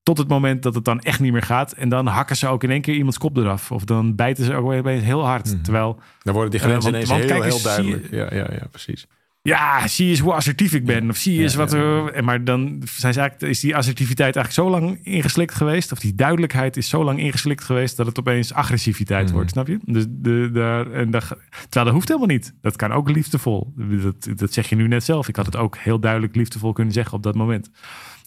Tot 0.02 0.18
het 0.18 0.28
moment 0.28 0.62
dat 0.62 0.74
het 0.74 0.84
dan 0.84 1.00
echt 1.00 1.20
niet 1.20 1.32
meer 1.32 1.42
gaat. 1.42 1.72
En 1.72 1.88
dan 1.88 2.06
hakken 2.06 2.36
ze 2.36 2.46
ook 2.46 2.62
in 2.62 2.70
één 2.70 2.80
keer 2.80 2.94
iemands 2.94 3.18
kop 3.18 3.36
eraf. 3.36 3.72
Of 3.72 3.84
dan 3.84 4.14
bijten 4.14 4.44
ze 4.44 4.54
ook 4.54 4.82
weer 4.82 5.00
heel 5.00 5.24
hard. 5.24 5.52
Mhm. 5.54 5.62
Terwijl. 5.62 6.00
Dan 6.22 6.34
worden 6.34 6.50
die 6.50 6.60
grenzen 6.60 6.94
uh, 6.94 6.98
want, 6.98 7.10
ineens 7.10 7.30
heel, 7.30 7.42
heel 7.42 7.62
duidelijk. 7.62 8.10
ja, 8.10 8.34
ja, 8.34 8.48
ja, 8.52 8.66
precies 8.70 9.06
ja, 9.42 9.88
zie 9.88 10.08
eens 10.08 10.18
hoe 10.18 10.32
assertief 10.32 10.72
ik 10.72 10.84
ben. 10.84 11.10
Of 11.10 11.16
zie 11.16 11.42
eens 11.42 11.54
wat 11.54 11.72
er. 11.72 12.24
Maar 12.24 12.44
dan 12.44 12.82
zijn 12.84 13.12
ze 13.12 13.20
eigenlijk, 13.20 13.52
is 13.52 13.60
die 13.60 13.76
assertiviteit 13.76 14.36
eigenlijk 14.36 14.68
zo 14.68 14.80
lang 14.80 15.04
ingeslikt 15.04 15.54
geweest. 15.54 15.92
Of 15.92 15.98
die 15.98 16.14
duidelijkheid 16.14 16.76
is 16.76 16.88
zo 16.88 17.04
lang 17.04 17.18
ingeslikt 17.18 17.64
geweest. 17.64 17.96
dat 17.96 18.06
het 18.06 18.18
opeens 18.18 18.52
agressiviteit 18.52 19.24
mhm. 19.24 19.34
wordt. 19.34 19.50
Snap 19.50 19.66
je? 19.66 19.78
Dus 19.84 20.04
de, 20.08 20.50
daar, 20.52 20.92
en 20.92 21.10
dat, 21.10 21.26
terwijl 21.50 21.84
dat 21.84 21.94
hoeft 21.94 22.08
helemaal 22.08 22.28
niet. 22.28 22.54
Dat 22.60 22.76
kan 22.76 22.92
ook 22.92 23.10
liefdevol. 23.10 23.72
Dat, 23.76 24.28
dat 24.34 24.52
zeg 24.52 24.68
je 24.68 24.76
nu 24.76 24.88
net 24.88 25.04
zelf. 25.04 25.28
Ik 25.28 25.36
had 25.36 25.46
het 25.46 25.56
ook 25.56 25.76
heel 25.76 26.00
duidelijk 26.00 26.34
liefdevol 26.34 26.72
kunnen 26.72 26.92
zeggen 26.92 27.16
op 27.16 27.22
dat 27.22 27.34
moment. 27.34 27.70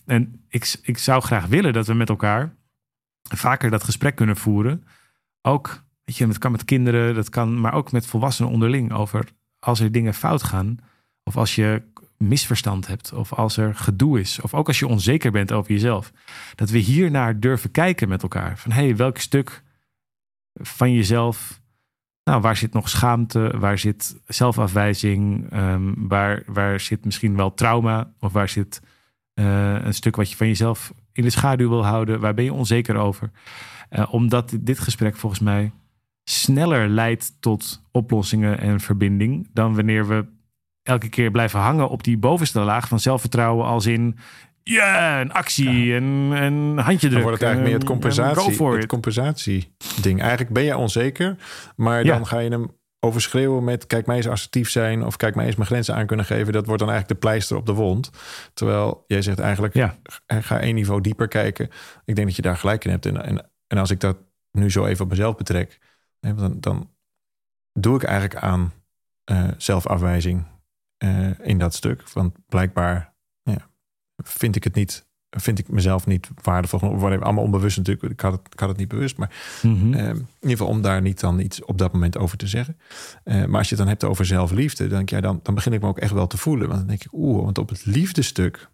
En 0.05 0.41
ik, 0.49 0.75
ik 0.81 0.97
zou 0.97 1.21
graag 1.21 1.45
willen 1.45 1.73
dat 1.73 1.87
we 1.87 1.93
met 1.93 2.09
elkaar 2.09 2.55
vaker 3.29 3.69
dat 3.69 3.83
gesprek 3.83 4.15
kunnen 4.15 4.37
voeren. 4.37 4.83
Ook, 5.41 5.83
weet 6.03 6.17
je, 6.17 6.27
dat 6.27 6.37
kan 6.37 6.51
met 6.51 6.65
kinderen, 6.65 7.15
dat 7.15 7.29
kan, 7.29 7.59
maar 7.59 7.73
ook 7.73 7.91
met 7.91 8.05
volwassenen 8.05 8.51
onderling 8.51 8.93
over 8.93 9.25
als 9.59 9.79
er 9.79 9.91
dingen 9.91 10.13
fout 10.13 10.43
gaan 10.43 10.79
of 11.23 11.37
als 11.37 11.55
je 11.55 11.81
misverstand 12.17 12.87
hebt 12.87 13.13
of 13.13 13.33
als 13.33 13.57
er 13.57 13.75
gedoe 13.75 14.19
is 14.19 14.41
of 14.41 14.53
ook 14.53 14.67
als 14.67 14.79
je 14.79 14.87
onzeker 14.87 15.31
bent 15.31 15.51
over 15.51 15.71
jezelf, 15.71 16.11
dat 16.55 16.69
we 16.69 16.77
hiernaar 16.77 17.39
durven 17.39 17.71
kijken 17.71 18.09
met 18.09 18.21
elkaar. 18.23 18.57
Van 18.57 18.71
hé, 18.71 18.83
hey, 18.83 18.95
welk 18.95 19.17
stuk 19.17 19.63
van 20.53 20.93
jezelf, 20.93 21.61
nou, 22.23 22.41
waar 22.41 22.57
zit 22.57 22.73
nog 22.73 22.89
schaamte, 22.89 23.53
waar 23.57 23.77
zit 23.77 24.19
zelfafwijzing, 24.27 25.51
ehm, 25.51 25.93
waar, 25.97 26.43
waar 26.45 26.79
zit 26.79 27.05
misschien 27.05 27.35
wel 27.35 27.53
trauma 27.53 28.13
of 28.19 28.31
waar 28.31 28.49
zit 28.49 28.81
eh, 29.33 29.75
een 29.83 29.93
stuk 29.93 30.15
wat 30.15 30.29
je 30.29 30.35
van 30.35 30.47
jezelf 30.47 30.93
in 31.11 31.23
de 31.23 31.29
schaduw 31.29 31.69
wil 31.69 31.85
houden, 31.85 32.19
waar 32.19 32.33
ben 32.33 32.43
je 32.43 32.53
onzeker 32.53 32.95
over? 32.95 33.31
Uh, 33.89 34.13
omdat 34.13 34.57
dit 34.59 34.79
gesprek 34.79 35.15
volgens 35.15 35.41
mij 35.41 35.71
sneller 36.23 36.87
leidt 36.87 37.33
tot 37.39 37.83
oplossingen 37.91 38.59
en 38.59 38.79
verbinding 38.79 39.49
dan 39.53 39.75
wanneer 39.75 40.07
we 40.07 40.25
elke 40.83 41.09
keer 41.09 41.31
blijven 41.31 41.59
hangen 41.59 41.89
op 41.89 42.03
die 42.03 42.17
bovenste 42.17 42.59
laag 42.59 42.87
van 42.87 42.99
zelfvertrouwen 42.99 43.65
als 43.65 43.85
in 43.85 44.17
ja, 44.63 45.21
een 45.21 45.31
actie 45.31 45.95
en 45.95 46.03
een 46.03 46.77
handje 46.77 47.09
drukken. 47.09 47.09
Dan 47.09 47.21
wordt 47.21 47.39
het 47.39 47.47
eigenlijk 47.49 47.63
meer 47.63 47.73
het 47.73 47.83
compensatie, 47.83 48.67
het 48.67 48.85
compensatie 48.85 49.75
ding. 50.01 50.21
Eigenlijk 50.21 50.53
ben 50.53 50.63
je 50.63 50.77
onzeker, 50.77 51.35
maar 51.75 52.03
dan 52.03 52.27
ga 52.27 52.39
je 52.39 52.49
hem 52.49 52.71
overschreeuwen 52.99 53.63
met 53.63 53.87
kijk 53.87 54.05
mij 54.05 54.15
eens 54.15 54.27
assertief 54.27 54.69
zijn 54.69 55.05
of 55.05 55.17
kijk 55.17 55.35
mij 55.35 55.45
eens 55.45 55.55
mijn 55.55 55.67
grenzen 55.67 55.95
aan 55.95 56.05
kunnen 56.05 56.25
geven. 56.25 56.53
Dat 56.53 56.65
wordt 56.65 56.79
dan 56.79 56.89
eigenlijk 56.89 57.21
de 57.21 57.27
pleister 57.27 57.57
op 57.57 57.65
de 57.65 57.73
wond. 57.73 58.09
Terwijl 58.53 59.03
jij 59.07 59.21
zegt 59.21 59.39
eigenlijk 59.39 59.73
ja. 59.73 59.95
ga 60.27 60.59
één 60.59 60.75
niveau 60.75 61.01
dieper 61.01 61.27
kijken. 61.27 61.69
Ik 62.05 62.15
denk 62.15 62.27
dat 62.27 62.35
je 62.35 62.41
daar 62.41 62.57
gelijk 62.57 62.85
in 62.85 62.91
hebt. 62.91 63.05
En, 63.05 63.23
en, 63.23 63.49
en 63.67 63.77
als 63.77 63.91
ik 63.91 63.99
dat 63.99 64.17
nu 64.51 64.71
zo 64.71 64.85
even 64.85 65.03
op 65.03 65.09
mezelf 65.09 65.35
betrek, 65.35 65.79
dan, 66.19 66.59
dan 66.59 66.89
doe 67.73 67.95
ik 67.95 68.03
eigenlijk 68.03 68.35
aan 68.35 68.73
uh, 69.31 69.43
zelfafwijzing 69.57 70.45
uh, 71.03 71.39
in 71.39 71.57
dat 71.57 71.73
stuk. 71.73 72.09
Want 72.09 72.35
blijkbaar 72.45 73.13
ja, 73.43 73.69
vind 74.15 74.55
ik 74.55 74.63
het 74.63 74.75
niet, 74.75 75.05
vind 75.29 75.59
ik 75.59 75.67
mezelf 75.67 76.05
niet 76.05 76.29
waardevol. 76.41 76.79
Allemaal 76.79 77.43
onbewust 77.43 77.77
natuurlijk. 77.77 78.13
Ik 78.13 78.19
had 78.19 78.31
het, 78.31 78.53
ik 78.53 78.59
had 78.59 78.69
het 78.69 78.77
niet 78.77 78.87
bewust. 78.87 79.17
Maar 79.17 79.59
mm 79.61 79.93
uh, 79.93 80.09
in 80.09 80.15
ieder 80.15 80.27
geval 80.57 80.67
om 80.67 80.81
daar 80.81 81.01
niet 81.01 81.19
dan 81.19 81.39
iets 81.39 81.63
op 81.63 81.77
dat 81.77 81.93
moment 81.93 82.17
over 82.17 82.37
te 82.37 82.47
zeggen. 82.47 82.77
Uh, 83.23 83.45
maar 83.45 83.57
als 83.57 83.69
je 83.69 83.75
het 83.75 83.83
dan 83.83 83.93
hebt 83.93 84.03
over 84.03 84.25
zelfliefde, 84.25 84.87
dan, 84.87 85.01
ja, 85.05 85.21
dan, 85.21 85.39
dan 85.43 85.55
begin 85.55 85.73
ik 85.73 85.81
me 85.81 85.87
ook 85.87 85.99
echt 85.99 86.13
wel 86.13 86.27
te 86.27 86.37
voelen. 86.37 86.67
Want 86.67 86.79
dan 86.79 86.87
denk 86.87 87.03
ik, 87.03 87.13
oeh, 87.13 87.43
want 87.43 87.57
op 87.57 87.69
het 87.69 87.85
liefdestuk. 87.85 88.71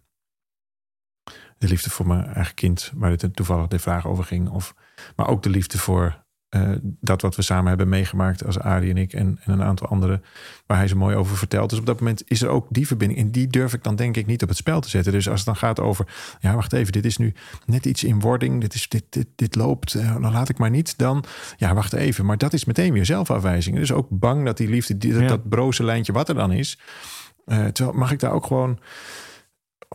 De 1.58 1.68
liefde 1.68 1.90
voor 1.90 2.06
mijn 2.06 2.24
eigen 2.24 2.54
kind, 2.54 2.92
waar 2.94 3.10
het 3.10 3.36
toevallig 3.36 3.66
de 3.66 3.78
vraag 3.78 4.06
over 4.06 4.24
ging. 4.24 4.48
Of, 4.48 4.74
maar 5.16 5.28
ook 5.28 5.42
de 5.42 5.50
liefde 5.50 5.78
voor 5.78 6.24
uh, 6.50 6.70
dat 6.82 7.22
wat 7.22 7.36
we 7.36 7.42
samen 7.42 7.68
hebben 7.68 7.88
meegemaakt 7.88 8.46
als 8.46 8.58
Arie 8.58 8.90
en 8.90 8.96
ik 8.96 9.12
en, 9.12 9.38
en, 9.44 9.52
een 9.52 9.62
aantal 9.62 9.88
anderen, 9.88 10.22
waar 10.66 10.76
hij 10.76 10.88
zo 10.88 10.96
mooi 10.96 11.16
over 11.16 11.36
vertelt. 11.36 11.70
Dus 11.70 11.78
op 11.78 11.86
dat 11.86 12.00
moment 12.00 12.22
is 12.26 12.42
er 12.42 12.48
ook 12.48 12.66
die 12.70 12.86
verbinding. 12.86 13.20
En 13.20 13.30
die 13.30 13.46
durf 13.46 13.72
ik 13.72 13.82
dan 13.82 13.96
denk 13.96 14.16
ik 14.16 14.26
niet 14.26 14.42
op 14.42 14.48
het 14.48 14.56
spel 14.56 14.80
te 14.80 14.88
zetten. 14.88 15.12
Dus 15.12 15.28
als 15.28 15.36
het 15.36 15.46
dan 15.46 15.56
gaat 15.56 15.80
over, 15.80 16.06
ja 16.40 16.54
wacht 16.54 16.72
even, 16.72 16.92
dit 16.92 17.04
is 17.04 17.16
nu 17.16 17.34
net 17.66 17.86
iets 17.86 18.04
in 18.04 18.20
wording, 18.20 18.60
dit, 18.60 18.74
is, 18.74 18.88
dit, 18.88 19.04
dit, 19.08 19.26
dit 19.34 19.54
loopt, 19.54 19.94
uh, 19.94 20.12
dan 20.12 20.32
laat 20.32 20.48
ik 20.48 20.58
maar 20.58 20.70
niet. 20.70 20.98
Dan, 20.98 21.24
ja 21.56 21.74
wacht 21.74 21.92
even, 21.92 22.26
maar 22.26 22.38
dat 22.38 22.52
is 22.52 22.64
meteen 22.64 22.92
weer 22.92 23.06
zelfafwijzing. 23.06 23.76
Dus 23.76 23.92
ook 23.92 24.06
bang 24.10 24.44
dat 24.44 24.56
die 24.56 24.68
liefde, 24.68 24.98
die, 24.98 25.12
dat, 25.12 25.28
dat 25.28 25.48
broze 25.48 25.84
lijntje 25.84 26.12
wat 26.12 26.28
er 26.28 26.34
dan 26.34 26.52
is. 26.52 26.78
Uh, 27.46 27.66
terwijl 27.66 27.98
mag 27.98 28.12
ik 28.12 28.18
daar 28.18 28.32
ook 28.32 28.46
gewoon 28.46 28.78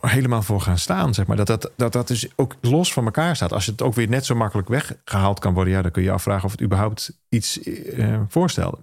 helemaal 0.00 0.42
voor 0.42 0.60
gaan 0.60 0.78
staan. 0.78 1.14
Zeg 1.14 1.26
maar. 1.26 1.36
dat, 1.36 1.46
dat, 1.46 1.72
dat 1.76 1.92
dat 1.92 2.08
dus 2.08 2.28
ook 2.36 2.56
los 2.60 2.92
van 2.92 3.04
elkaar 3.04 3.36
staat. 3.36 3.52
Als 3.52 3.66
het 3.66 3.82
ook 3.82 3.94
weer 3.94 4.08
net 4.08 4.26
zo 4.26 4.34
makkelijk 4.34 4.68
weggehaald 4.68 5.38
kan 5.38 5.54
worden, 5.54 5.72
ja, 5.72 5.82
dan 5.82 5.90
kun 5.90 6.02
je 6.02 6.10
afvragen 6.10 6.44
of 6.44 6.50
het 6.50 6.62
überhaupt 6.62 7.20
iets 7.28 7.58
uh, 7.58 8.20
voorstelde. 8.28 8.78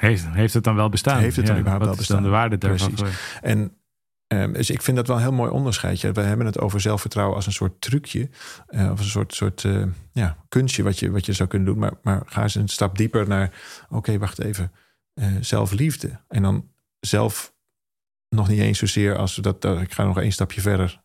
Heeft, 0.00 0.24
heeft 0.28 0.54
het 0.54 0.64
dan 0.64 0.74
wel 0.74 0.88
bestaan? 0.88 1.18
Heeft 1.18 1.36
het 1.36 1.46
dan 1.46 1.58
überhaupt 1.58 1.84
wel 1.84 1.96
bestaan? 1.96 2.16
dan 2.16 2.24
de 2.24 2.30
waarde 2.30 2.58
daarvan? 2.58 2.94
En 3.40 3.76
um, 4.28 4.52
dus 4.52 4.70
ik 4.70 4.82
vind 4.82 4.96
dat 4.96 5.06
wel 5.06 5.16
een 5.16 5.22
heel 5.22 5.32
mooi 5.32 5.50
onderscheidje. 5.50 6.12
We 6.12 6.20
hebben 6.20 6.46
het 6.46 6.58
over 6.58 6.80
zelfvertrouwen 6.80 7.36
als 7.36 7.46
een 7.46 7.52
soort 7.52 7.80
trucje. 7.80 8.30
Uh, 8.68 8.90
of 8.90 8.98
een 8.98 9.04
soort, 9.04 9.34
soort 9.34 9.62
uh, 9.62 9.84
ja, 10.12 10.36
kunstje 10.48 10.82
wat 10.82 10.98
je, 10.98 11.10
wat 11.10 11.26
je 11.26 11.32
zou 11.32 11.48
kunnen 11.48 11.68
doen. 11.68 11.78
Maar, 11.78 11.92
maar 12.02 12.22
ga 12.26 12.42
eens 12.42 12.54
een 12.54 12.68
stap 12.68 12.96
dieper 12.98 13.28
naar... 13.28 13.50
oké, 13.88 14.18
wacht 14.18 14.40
even. 14.40 14.72
zelfliefde. 15.40 16.20
En 16.28 16.42
dan 16.42 16.68
zelf 17.00 17.51
nog 18.32 18.48
niet 18.48 18.60
eens 18.60 18.78
zozeer 18.78 19.16
als 19.16 19.34
dat. 19.34 19.64
Uh, 19.64 19.80
ik 19.80 19.92
ga 19.92 20.04
nog 20.04 20.20
één 20.20 20.32
stapje 20.32 20.60
verder 20.60 21.00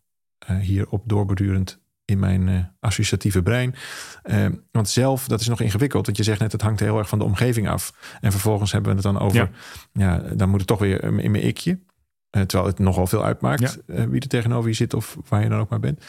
uh, 0.49 0.57
hierop 0.57 1.03
doorbordurend 1.05 1.79
in 2.05 2.19
mijn 2.19 2.47
uh, 2.47 2.63
associatieve 2.79 3.41
brein. 3.41 3.75
want 4.71 4.89
zelf, 4.89 5.27
dat 5.27 5.39
is 5.39 5.47
nog 5.47 5.61
ingewikkeld. 5.61 6.05
Want 6.05 6.17
je 6.17 6.23
zegt 6.23 6.39
net, 6.39 6.51
het 6.51 6.61
hangt 6.61 6.79
heel 6.79 6.97
erg 6.97 7.09
van 7.09 7.19
de 7.19 7.25
omgeving 7.25 7.69
af. 7.69 8.17
En 8.21 8.31
vervolgens 8.31 8.71
hebben 8.71 8.89
we 8.89 8.95
het 8.97 9.13
dan 9.13 9.19
over. 9.19 9.49
Ja, 9.93 10.17
dan 10.17 10.49
moet 10.49 10.59
het 10.59 10.67
toch 10.67 10.79
weer 10.79 11.03
in 11.03 11.31
mijn 11.31 11.45
ikje. 11.45 11.79
terwijl 12.29 12.65
het 12.65 12.79
nogal 12.79 13.07
veel 13.07 13.23
uitmaakt 13.23 13.79
wie 13.85 14.21
er 14.21 14.27
tegenover 14.27 14.69
je 14.69 14.75
zit 14.75 14.93
of 14.93 15.17
waar 15.29 15.43
je 15.43 15.49
dan 15.49 15.59
ook 15.59 15.69
maar 15.69 15.79
bent. 15.79 16.03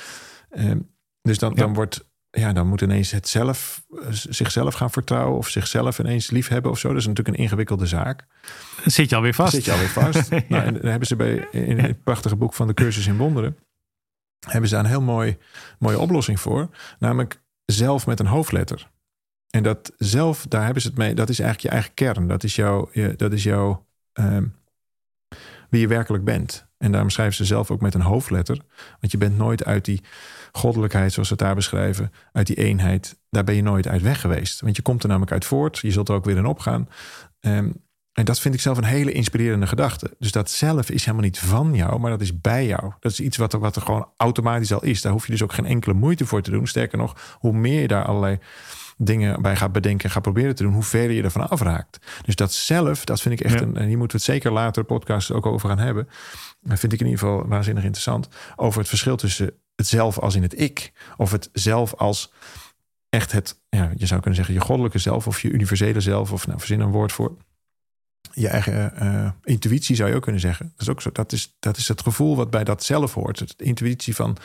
dus 1.22 1.38
dan, 1.38 1.54
dan 1.54 1.74
wordt 1.74 2.08
ja, 2.38 2.52
dan 2.52 2.66
moet 2.66 2.80
ineens 2.80 3.10
het 3.10 3.28
zelf, 3.28 3.84
eh, 3.90 4.06
zichzelf 4.10 4.74
gaan 4.74 4.90
vertrouwen 4.90 5.38
of 5.38 5.48
zichzelf 5.48 5.98
ineens 5.98 6.30
lief 6.30 6.48
hebben 6.48 6.70
of 6.70 6.78
zo. 6.78 6.88
Dat 6.88 6.96
is 6.96 7.06
natuurlijk 7.06 7.36
een 7.36 7.42
ingewikkelde 7.42 7.86
zaak. 7.86 8.26
Dan 8.82 8.90
zit 8.90 9.10
je 9.10 9.16
alweer 9.16 9.34
vast. 9.34 9.54
zit 9.54 9.64
je 9.64 9.72
alweer 9.72 9.88
vast. 9.88 10.30
nou, 10.48 10.64
en 10.64 10.74
dan 10.74 10.86
hebben 10.86 11.08
ze 11.08 11.16
bij, 11.16 11.48
in 11.50 11.78
het 11.78 12.04
prachtige 12.04 12.36
boek 12.36 12.54
van 12.54 12.66
de 12.66 12.74
cursus 12.74 13.06
in 13.06 13.16
wonderen, 13.16 13.56
hebben 14.46 14.68
ze 14.68 14.74
daar 14.74 14.84
een 14.84 14.90
heel 14.90 15.02
mooi, 15.02 15.36
mooie 15.78 15.98
oplossing 15.98 16.40
voor. 16.40 16.68
Namelijk 16.98 17.42
zelf 17.64 18.06
met 18.06 18.20
een 18.20 18.26
hoofdletter. 18.26 18.90
En 19.50 19.62
dat 19.62 19.92
zelf, 19.96 20.46
daar 20.48 20.64
hebben 20.64 20.82
ze 20.82 20.88
het 20.88 20.96
mee, 20.96 21.14
dat 21.14 21.28
is 21.28 21.38
eigenlijk 21.38 21.68
je 21.68 21.80
eigen 21.80 21.94
kern. 21.94 22.28
Dat 22.28 22.44
is 22.44 22.56
jouw, 22.56 22.90
dat 23.16 23.32
is 23.32 23.42
jouw 23.42 23.86
ehm, 24.12 24.44
wie 25.68 25.80
je 25.80 25.88
werkelijk 25.88 26.24
bent. 26.24 26.66
En 26.78 26.92
daarom 26.92 27.10
schrijven 27.10 27.36
ze 27.36 27.44
zelf 27.44 27.70
ook 27.70 27.80
met 27.80 27.94
een 27.94 28.00
hoofdletter. 28.00 28.60
Want 29.00 29.12
je 29.12 29.18
bent 29.18 29.36
nooit 29.36 29.64
uit 29.64 29.84
die 29.84 30.02
goddelijkheid, 30.52 31.12
zoals 31.12 31.28
ze 31.28 31.34
het 31.34 31.42
daar 31.42 31.54
beschrijven, 31.54 32.12
uit 32.32 32.46
die 32.46 32.56
eenheid, 32.56 33.18
daar 33.30 33.44
ben 33.44 33.54
je 33.54 33.62
nooit 33.62 33.88
uit 33.88 34.02
weg 34.02 34.20
geweest. 34.20 34.60
Want 34.60 34.76
je 34.76 34.82
komt 34.82 35.02
er 35.02 35.08
namelijk 35.08 35.32
uit 35.32 35.44
voort, 35.44 35.78
je 35.78 35.90
zult 35.90 36.08
er 36.08 36.14
ook 36.14 36.24
weer 36.24 36.36
in 36.36 36.46
opgaan. 36.46 36.88
Um, 37.40 37.86
en 38.18 38.24
dat 38.24 38.40
vind 38.40 38.54
ik 38.54 38.60
zelf 38.60 38.76
een 38.76 38.84
hele 38.84 39.12
inspirerende 39.12 39.66
gedachte. 39.66 40.14
Dus 40.18 40.32
dat 40.32 40.50
zelf 40.50 40.90
is 40.90 41.04
helemaal 41.04 41.24
niet 41.24 41.38
van 41.38 41.74
jou, 41.74 42.00
maar 42.00 42.10
dat 42.10 42.20
is 42.20 42.40
bij 42.40 42.66
jou. 42.66 42.92
Dat 43.00 43.12
is 43.12 43.20
iets 43.20 43.36
wat 43.36 43.52
er, 43.52 43.58
wat 43.58 43.76
er 43.76 43.82
gewoon 43.82 44.08
automatisch 44.16 44.72
al 44.72 44.84
is. 44.84 45.02
Daar 45.02 45.12
hoef 45.12 45.26
je 45.26 45.32
dus 45.32 45.42
ook 45.42 45.52
geen 45.52 45.66
enkele 45.66 45.94
moeite 45.94 46.26
voor 46.26 46.42
te 46.42 46.50
doen. 46.50 46.66
Sterker 46.66 46.98
nog, 46.98 47.36
hoe 47.38 47.52
meer 47.52 47.80
je 47.80 47.88
daar 47.88 48.04
allerlei 48.04 48.38
dingen 48.98 49.42
bij 49.42 49.56
gaat 49.56 49.72
bedenken 49.72 50.04
en 50.04 50.10
gaat 50.10 50.22
proberen 50.22 50.54
te 50.54 50.62
doen, 50.62 50.72
hoe 50.72 50.82
verder 50.82 51.16
je 51.16 51.22
ervan 51.22 51.48
afraakt. 51.48 51.98
Dus 52.24 52.36
dat 52.36 52.52
zelf, 52.52 53.04
dat 53.04 53.20
vind 53.20 53.40
ik 53.40 53.46
echt 53.46 53.60
een. 53.60 53.76
En 53.76 53.86
hier 53.86 53.98
moeten 53.98 54.18
we 54.18 54.24
het 54.24 54.34
zeker 54.34 54.52
later 54.52 54.84
podcast 54.84 55.32
ook 55.32 55.46
over 55.46 55.68
gaan 55.68 55.78
hebben. 55.78 56.08
Dat 56.60 56.78
vind 56.78 56.92
ik 56.92 57.00
in 57.00 57.06
ieder 57.06 57.20
geval 57.20 57.46
waanzinnig 57.46 57.84
interessant. 57.84 58.28
Over 58.56 58.78
het 58.78 58.88
verschil 58.88 59.16
tussen 59.16 59.52
het 59.74 59.86
zelf 59.86 60.18
als 60.18 60.34
in 60.34 60.42
het 60.42 60.60
ik, 60.60 60.92
of 61.16 61.30
het 61.30 61.48
zelf 61.52 61.94
als 61.94 62.32
echt 63.08 63.32
het, 63.32 63.60
ja, 63.68 63.92
je 63.96 64.06
zou 64.06 64.20
kunnen 64.20 64.38
zeggen, 64.38 64.54
je 64.54 64.60
goddelijke 64.60 64.98
zelf 64.98 65.26
of 65.26 65.40
je 65.40 65.50
universele 65.50 66.00
zelf, 66.00 66.32
of 66.32 66.46
nou, 66.46 66.58
verzin 66.58 66.80
een 66.80 66.90
woord 66.90 67.12
voor. 67.12 67.36
Je 68.32 68.48
eigen 68.48 68.92
uh, 69.02 69.30
intuïtie 69.44 69.96
zou 69.96 70.08
je 70.08 70.14
ook 70.14 70.22
kunnen 70.22 70.40
zeggen. 70.40 70.72
Dat 70.76 70.80
is 70.80 70.88
ook 70.88 71.02
zo. 71.02 71.10
Dat 71.12 71.32
is, 71.32 71.56
dat 71.58 71.76
is 71.76 71.88
het 71.88 72.02
gevoel 72.02 72.36
wat 72.36 72.50
bij 72.50 72.64
dat 72.64 72.84
zelf 72.84 73.14
hoort. 73.14 73.58
De 73.58 73.64
intuïtie 73.64 74.14
van, 74.14 74.36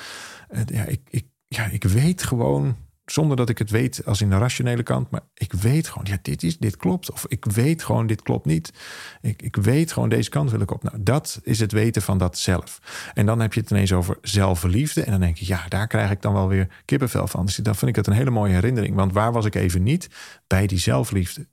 uh, 0.50 0.62
ja, 0.66 0.84
ik, 0.84 1.02
ik, 1.10 1.26
ja, 1.48 1.66
ik 1.66 1.84
weet 1.84 2.24
gewoon 2.24 2.76
zonder 3.06 3.38
dat 3.38 3.50
ik 3.50 3.58
het 3.58 3.70
weet 3.70 4.06
als 4.06 4.22
in 4.22 4.30
de 4.30 4.38
rationele 4.38 4.84
kant. 4.84 5.10
Maar 5.10 5.22
ik 5.34 5.54
weet 5.54 5.88
gewoon, 5.88 6.08
ja, 6.10 6.18
dit, 6.22 6.44
is, 6.44 6.58
dit 6.58 6.78
klopt. 6.78 7.12
Of 7.12 7.26
ik 7.28 7.46
weet 7.46 7.84
gewoon, 7.84 8.08
dit 8.08 8.22
klopt 8.22 8.46
niet. 8.46 8.74
Ik, 9.22 9.42
ik 9.42 9.56
weet 9.56 9.92
gewoon, 9.92 10.10
deze 10.10 10.30
kant 10.30 10.52
wil 10.52 10.60
ik 10.60 10.72
op. 10.72 10.84
Nou, 10.84 11.04
dat 11.04 11.40
is 11.44 11.60
het 11.60 11.72
weten 11.72 12.02
van 12.02 12.18
dat 12.18 12.38
zelf. 12.38 12.80
En 13.14 13.26
dan 13.26 13.40
heb 13.40 13.54
je 13.54 13.60
het 13.60 13.72
ineens 13.72 13.94
over 13.94 14.18
zelfverliefde. 14.22 15.04
En 15.04 15.12
dan 15.12 15.20
denk 15.20 15.38
je, 15.38 15.48
ja, 15.48 15.66
daar 15.68 15.88
krijg 15.88 16.12
ik 16.12 16.22
dan 16.22 16.34
wel 16.34 16.48
weer 16.48 16.68
kippenvel 16.86 17.28
van. 17.28 17.46
Dus 17.46 17.56
dan 17.56 17.76
vind 17.76 17.90
ik 17.90 17.96
het 17.96 18.08
een 18.08 18.14
hele 18.14 18.30
mooie 18.30 18.54
herinnering. 18.54 18.96
Want 18.96 19.14
waar 19.14 19.32
was 19.32 19.46
ik 19.46 19.56
even 19.56 19.84
niet? 19.84 20.10
Bij 20.48 20.68
die 20.68 20.80
zelfliefde. 20.80 21.48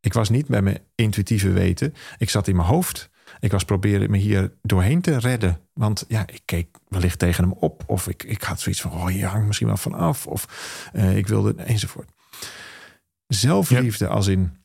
Ik 0.00 0.12
was 0.12 0.28
niet 0.28 0.46
bij 0.46 0.62
mijn 0.62 0.78
intuïtieve 0.94 1.52
weten. 1.52 1.94
Ik 2.18 2.30
zat 2.30 2.48
in 2.48 2.56
mijn 2.56 2.68
hoofd. 2.68 3.10
Ik 3.40 3.50
was 3.50 3.64
proberen 3.64 4.10
me 4.10 4.18
hier 4.18 4.52
doorheen 4.62 5.00
te 5.00 5.18
redden. 5.18 5.60
Want 5.72 6.04
ja, 6.08 6.26
ik 6.26 6.42
keek 6.44 6.78
wellicht 6.88 7.18
tegen 7.18 7.44
hem 7.44 7.52
op. 7.52 7.82
Of 7.86 8.08
ik, 8.08 8.22
ik 8.22 8.42
had 8.42 8.60
zoiets 8.60 8.80
van, 8.80 8.92
oh, 8.92 9.10
je 9.10 9.26
hangt 9.26 9.46
misschien 9.46 9.66
wel 9.66 9.76
van 9.76 9.94
af. 9.94 10.26
Of 10.26 10.90
uh, 10.92 11.16
ik 11.16 11.26
wilde, 11.26 11.54
enzovoort. 11.54 12.10
Zelfliefde 13.26 14.08
als 14.08 14.26
in 14.26 14.56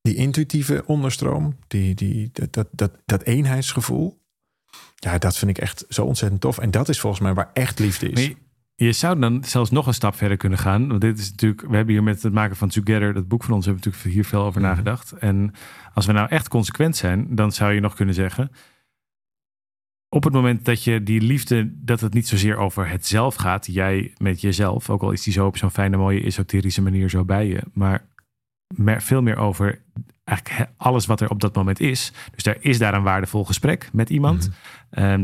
die 0.00 0.14
intuïtieve 0.14 0.82
onderstroom. 0.86 1.58
Die, 1.66 1.94
die, 1.94 2.30
dat, 2.32 2.52
dat, 2.52 2.68
dat, 2.70 2.92
dat 3.04 3.22
eenheidsgevoel. 3.22 4.22
Ja, 4.94 5.18
dat 5.18 5.36
vind 5.36 5.50
ik 5.50 5.58
echt 5.58 5.84
zo 5.88 6.04
ontzettend 6.04 6.40
tof. 6.40 6.58
En 6.58 6.70
dat 6.70 6.88
is 6.88 7.00
volgens 7.00 7.22
mij 7.22 7.34
waar 7.34 7.50
echt 7.52 7.78
liefde 7.78 8.08
is. 8.08 8.30
Je 8.76 8.92
zou 8.92 9.18
dan 9.18 9.44
zelfs 9.44 9.70
nog 9.70 9.86
een 9.86 9.94
stap 9.94 10.14
verder 10.14 10.36
kunnen 10.36 10.58
gaan. 10.58 10.88
Want 10.88 11.00
dit 11.00 11.18
is 11.18 11.30
natuurlijk, 11.30 11.60
we 11.60 11.76
hebben 11.76 11.94
hier 11.94 12.02
met 12.02 12.22
het 12.22 12.32
maken 12.32 12.56
van 12.56 12.68
Together, 12.68 13.14
dat 13.14 13.28
boek 13.28 13.44
van 13.44 13.54
ons, 13.54 13.64
hebben 13.64 13.82
we 13.82 13.90
natuurlijk 13.90 14.14
hier 14.14 14.30
veel 14.30 14.46
over 14.46 14.60
nagedacht. 14.60 15.12
En 15.12 15.52
als 15.92 16.06
we 16.06 16.12
nou 16.12 16.28
echt 16.28 16.48
consequent 16.48 16.96
zijn, 16.96 17.34
dan 17.34 17.52
zou 17.52 17.72
je 17.72 17.80
nog 17.80 17.94
kunnen 17.94 18.14
zeggen. 18.14 18.50
Op 20.08 20.24
het 20.24 20.32
moment 20.32 20.64
dat 20.64 20.84
je 20.84 21.02
die 21.02 21.20
liefde, 21.20 21.72
dat 21.74 22.00
het 22.00 22.14
niet 22.14 22.28
zozeer 22.28 22.56
over 22.56 22.88
het 22.88 23.06
zelf 23.06 23.34
gaat, 23.34 23.66
jij 23.66 24.14
met 24.16 24.40
jezelf, 24.40 24.90
ook 24.90 25.02
al 25.02 25.10
is 25.10 25.22
die 25.22 25.32
zo 25.32 25.46
op 25.46 25.56
zo'n 25.56 25.70
fijne, 25.70 25.96
mooie, 25.96 26.22
esoterische 26.22 26.82
manier 26.82 27.10
zo 27.10 27.24
bij 27.24 27.46
je, 27.46 27.62
maar 27.72 28.06
veel 29.02 29.22
meer 29.22 29.36
over 29.36 29.82
eigenlijk 30.24 30.70
alles 30.76 31.06
wat 31.06 31.20
er 31.20 31.30
op 31.30 31.40
dat 31.40 31.54
moment 31.54 31.80
is. 31.80 32.12
Dus 32.34 32.44
er 32.44 32.56
is 32.60 32.78
daar 32.78 32.94
een 32.94 33.02
waardevol 33.02 33.44
gesprek 33.44 33.88
met 33.92 34.10
iemand. 34.10 34.48
Mm 34.48 34.54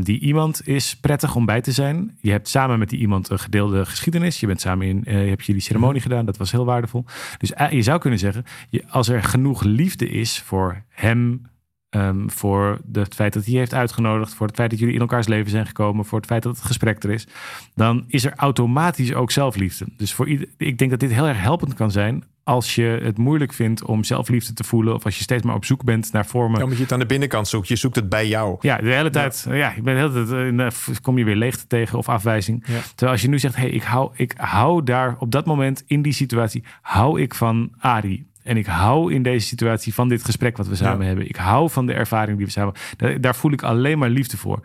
die 0.01 0.19
iemand 0.19 0.67
is 0.67 0.95
prettig 0.95 1.35
om 1.35 1.45
bij 1.45 1.61
te 1.61 1.71
zijn. 1.71 2.17
Je 2.19 2.31
hebt 2.31 2.47
samen 2.47 2.79
met 2.79 2.89
die 2.89 2.99
iemand 2.99 3.29
een 3.29 3.39
gedeelde 3.39 3.85
geschiedenis. 3.85 4.39
Je 4.39 4.47
bent 4.47 4.61
samen 4.61 4.87
in, 4.87 5.03
uh, 5.07 5.23
je 5.23 5.29
hebt 5.29 5.45
jullie 5.45 5.61
ceremonie 5.61 6.01
mhm. 6.01 6.09
gedaan. 6.09 6.25
Dat 6.25 6.37
was 6.37 6.51
heel 6.51 6.65
waardevol. 6.65 7.05
Dus 7.37 7.51
uh, 7.51 7.71
je 7.71 7.81
zou 7.81 7.99
kunnen 7.99 8.19
zeggen, 8.19 8.43
je, 8.69 8.83
als 8.89 9.09
er 9.09 9.23
genoeg 9.23 9.63
liefde 9.63 10.09
is 10.09 10.39
voor 10.39 10.83
hem, 10.89 11.49
Um, 11.95 12.29
voor 12.29 12.79
het 12.93 13.15
feit 13.15 13.33
dat 13.33 13.45
hij 13.45 13.53
heeft 13.53 13.73
uitgenodigd, 13.73 14.33
voor 14.33 14.47
het 14.47 14.55
feit 14.55 14.69
dat 14.69 14.79
jullie 14.79 14.93
in 14.93 15.01
elkaars 15.01 15.27
leven 15.27 15.51
zijn 15.51 15.65
gekomen, 15.65 16.05
voor 16.05 16.17
het 16.17 16.27
feit 16.27 16.43
dat 16.43 16.55
het 16.55 16.65
gesprek 16.65 17.03
er 17.03 17.09
is, 17.09 17.27
dan 17.75 18.03
is 18.07 18.25
er 18.25 18.33
automatisch 18.35 19.13
ook 19.13 19.31
zelfliefde. 19.31 19.85
Dus 19.97 20.13
voor 20.13 20.27
ieder, 20.27 20.47
ik 20.57 20.77
denk 20.77 20.91
dat 20.91 20.99
dit 20.99 21.11
heel 21.11 21.27
erg 21.27 21.41
helpend 21.41 21.73
kan 21.73 21.91
zijn 21.91 22.23
als 22.43 22.75
je 22.75 22.99
het 23.03 23.17
moeilijk 23.17 23.53
vindt 23.53 23.83
om 23.83 24.03
zelfliefde 24.03 24.53
te 24.53 24.63
voelen, 24.63 24.93
of 24.93 25.05
als 25.05 25.17
je 25.17 25.23
steeds 25.23 25.43
maar 25.43 25.55
op 25.55 25.65
zoek 25.65 25.83
bent 25.83 26.11
naar 26.11 26.25
vormen. 26.25 26.57
Ja, 26.57 26.63
omdat 26.63 26.77
je 26.77 26.83
het 26.83 26.93
aan 26.93 26.99
de 26.99 27.05
binnenkant 27.05 27.47
zoekt. 27.47 27.67
Je 27.67 27.75
zoekt 27.75 27.95
het 27.95 28.09
bij 28.09 28.27
jou. 28.27 28.57
Ja, 28.59 28.77
de 28.77 28.93
hele 28.93 29.09
tijd. 29.09 29.45
Ja, 29.47 29.53
ja 29.53 29.73
ik 29.73 29.83
ben 29.83 29.95
de 29.95 29.99
hele 29.99 30.53
tijd. 30.53 30.89
Uh, 30.89 30.95
kom 31.01 31.17
je 31.17 31.23
weer 31.23 31.35
leegte 31.35 31.67
tegen 31.67 31.97
of 31.97 32.09
afwijzing. 32.09 32.63
Terwijl 32.63 33.11
als 33.11 33.21
je 33.21 33.27
nu 33.27 33.39
zegt: 33.39 33.55
hé, 33.55 33.61
hey, 33.61 33.71
ik, 33.71 33.83
hou, 33.83 34.11
ik 34.15 34.33
hou 34.37 34.83
daar 34.83 35.15
op 35.19 35.31
dat 35.31 35.45
moment 35.45 35.83
in 35.85 36.01
die 36.01 36.13
situatie, 36.13 36.63
hou 36.81 37.21
ik 37.21 37.35
van 37.35 37.71
Ari. 37.77 38.25
En 38.43 38.57
ik 38.57 38.65
hou 38.65 39.13
in 39.13 39.23
deze 39.23 39.47
situatie 39.47 39.93
van 39.93 40.09
dit 40.09 40.23
gesprek 40.23 40.57
wat 40.57 40.67
we 40.67 40.75
samen 40.75 41.07
hebben. 41.07 41.27
Ik 41.27 41.35
hou 41.35 41.69
van 41.69 41.85
de 41.85 41.93
ervaring 41.93 42.37
die 42.37 42.45
we 42.45 42.51
samen 42.51 42.73
daar, 42.97 43.21
daar 43.21 43.35
voel 43.35 43.51
ik 43.51 43.63
alleen 43.63 43.97
maar 43.97 44.09
liefde 44.09 44.37
voor. 44.37 44.59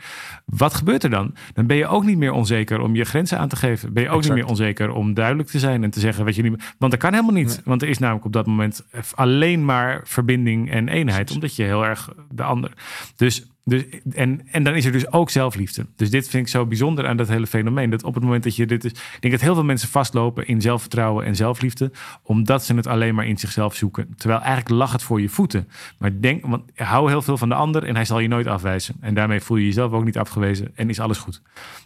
Wat 0.44 0.74
gebeurt 0.74 1.04
er 1.04 1.10
dan? 1.10 1.34
Dan 1.52 1.66
ben 1.66 1.76
je 1.76 1.86
ook 1.86 2.04
niet 2.04 2.18
meer 2.18 2.32
onzeker 2.32 2.80
om 2.80 2.94
je 2.94 3.04
grenzen 3.04 3.38
aan 3.38 3.48
te 3.48 3.56
geven. 3.56 3.92
Ben 3.92 4.02
je 4.02 4.08
ook 4.08 4.22
niet 4.22 4.32
meer 4.32 4.46
onzeker 4.46 4.90
om 4.90 5.14
duidelijk 5.14 5.48
te 5.48 5.58
zijn 5.58 5.84
en 5.84 5.90
te 5.90 6.00
zeggen 6.00 6.24
wat 6.24 6.34
je 6.34 6.42
niet 6.42 6.74
Want 6.78 6.92
dat 6.92 7.00
kan 7.00 7.12
helemaal 7.12 7.34
niet. 7.34 7.60
Want 7.64 7.82
er 7.82 7.88
is 7.88 7.98
namelijk 7.98 8.24
op 8.24 8.32
dat 8.32 8.46
moment 8.46 8.84
alleen 9.14 9.64
maar 9.64 10.00
verbinding 10.04 10.70
en 10.70 10.88
eenheid. 10.88 11.30
Omdat 11.30 11.56
je 11.56 11.62
heel 11.62 11.84
erg 11.84 12.14
de 12.30 12.42
ander. 12.42 12.72
Dus 13.16 13.46
dus, 13.68 13.84
en, 14.12 14.40
en 14.50 14.62
dan 14.64 14.74
is 14.74 14.84
er 14.84 14.92
dus 14.92 15.12
ook 15.12 15.30
zelfliefde. 15.30 15.86
Dus 15.96 16.10
dit 16.10 16.28
vind 16.28 16.42
ik 16.42 16.52
zo 16.52 16.66
bijzonder 16.66 17.06
aan 17.06 17.16
dat 17.16 17.28
hele 17.28 17.46
fenomeen. 17.46 17.90
Dat 17.90 18.04
op 18.04 18.14
het 18.14 18.22
moment 18.22 18.44
dat 18.44 18.56
je 18.56 18.66
dit 18.66 18.84
is. 18.84 18.90
Ik 18.90 19.16
denk 19.20 19.32
dat 19.32 19.42
heel 19.42 19.54
veel 19.54 19.64
mensen 19.64 19.88
vastlopen 19.88 20.46
in 20.46 20.60
zelfvertrouwen 20.60 21.24
en 21.24 21.36
zelfliefde. 21.36 21.90
Omdat 22.22 22.64
ze 22.64 22.74
het 22.74 22.86
alleen 22.86 23.14
maar 23.14 23.26
in 23.26 23.38
zichzelf 23.38 23.74
zoeken. 23.74 24.14
Terwijl 24.16 24.40
eigenlijk 24.40 24.68
lag 24.68 24.92
het 24.92 25.02
voor 25.02 25.20
je 25.20 25.28
voeten. 25.28 25.68
Maar 25.98 26.20
denk, 26.20 26.46
want 26.46 26.70
hou 26.74 27.10
heel 27.10 27.22
veel 27.22 27.36
van 27.36 27.48
de 27.48 27.54
ander 27.54 27.84
en 27.84 27.94
hij 27.94 28.04
zal 28.04 28.18
je 28.18 28.28
nooit 28.28 28.46
afwijzen. 28.46 28.96
En 29.00 29.14
daarmee 29.14 29.40
voel 29.40 29.56
je 29.56 29.64
jezelf 29.64 29.92
ook 29.92 30.04
niet 30.04 30.18
afgewezen 30.18 30.72
en 30.74 30.88
is 30.88 31.00
alles 31.00 31.18
goed. 31.18 31.42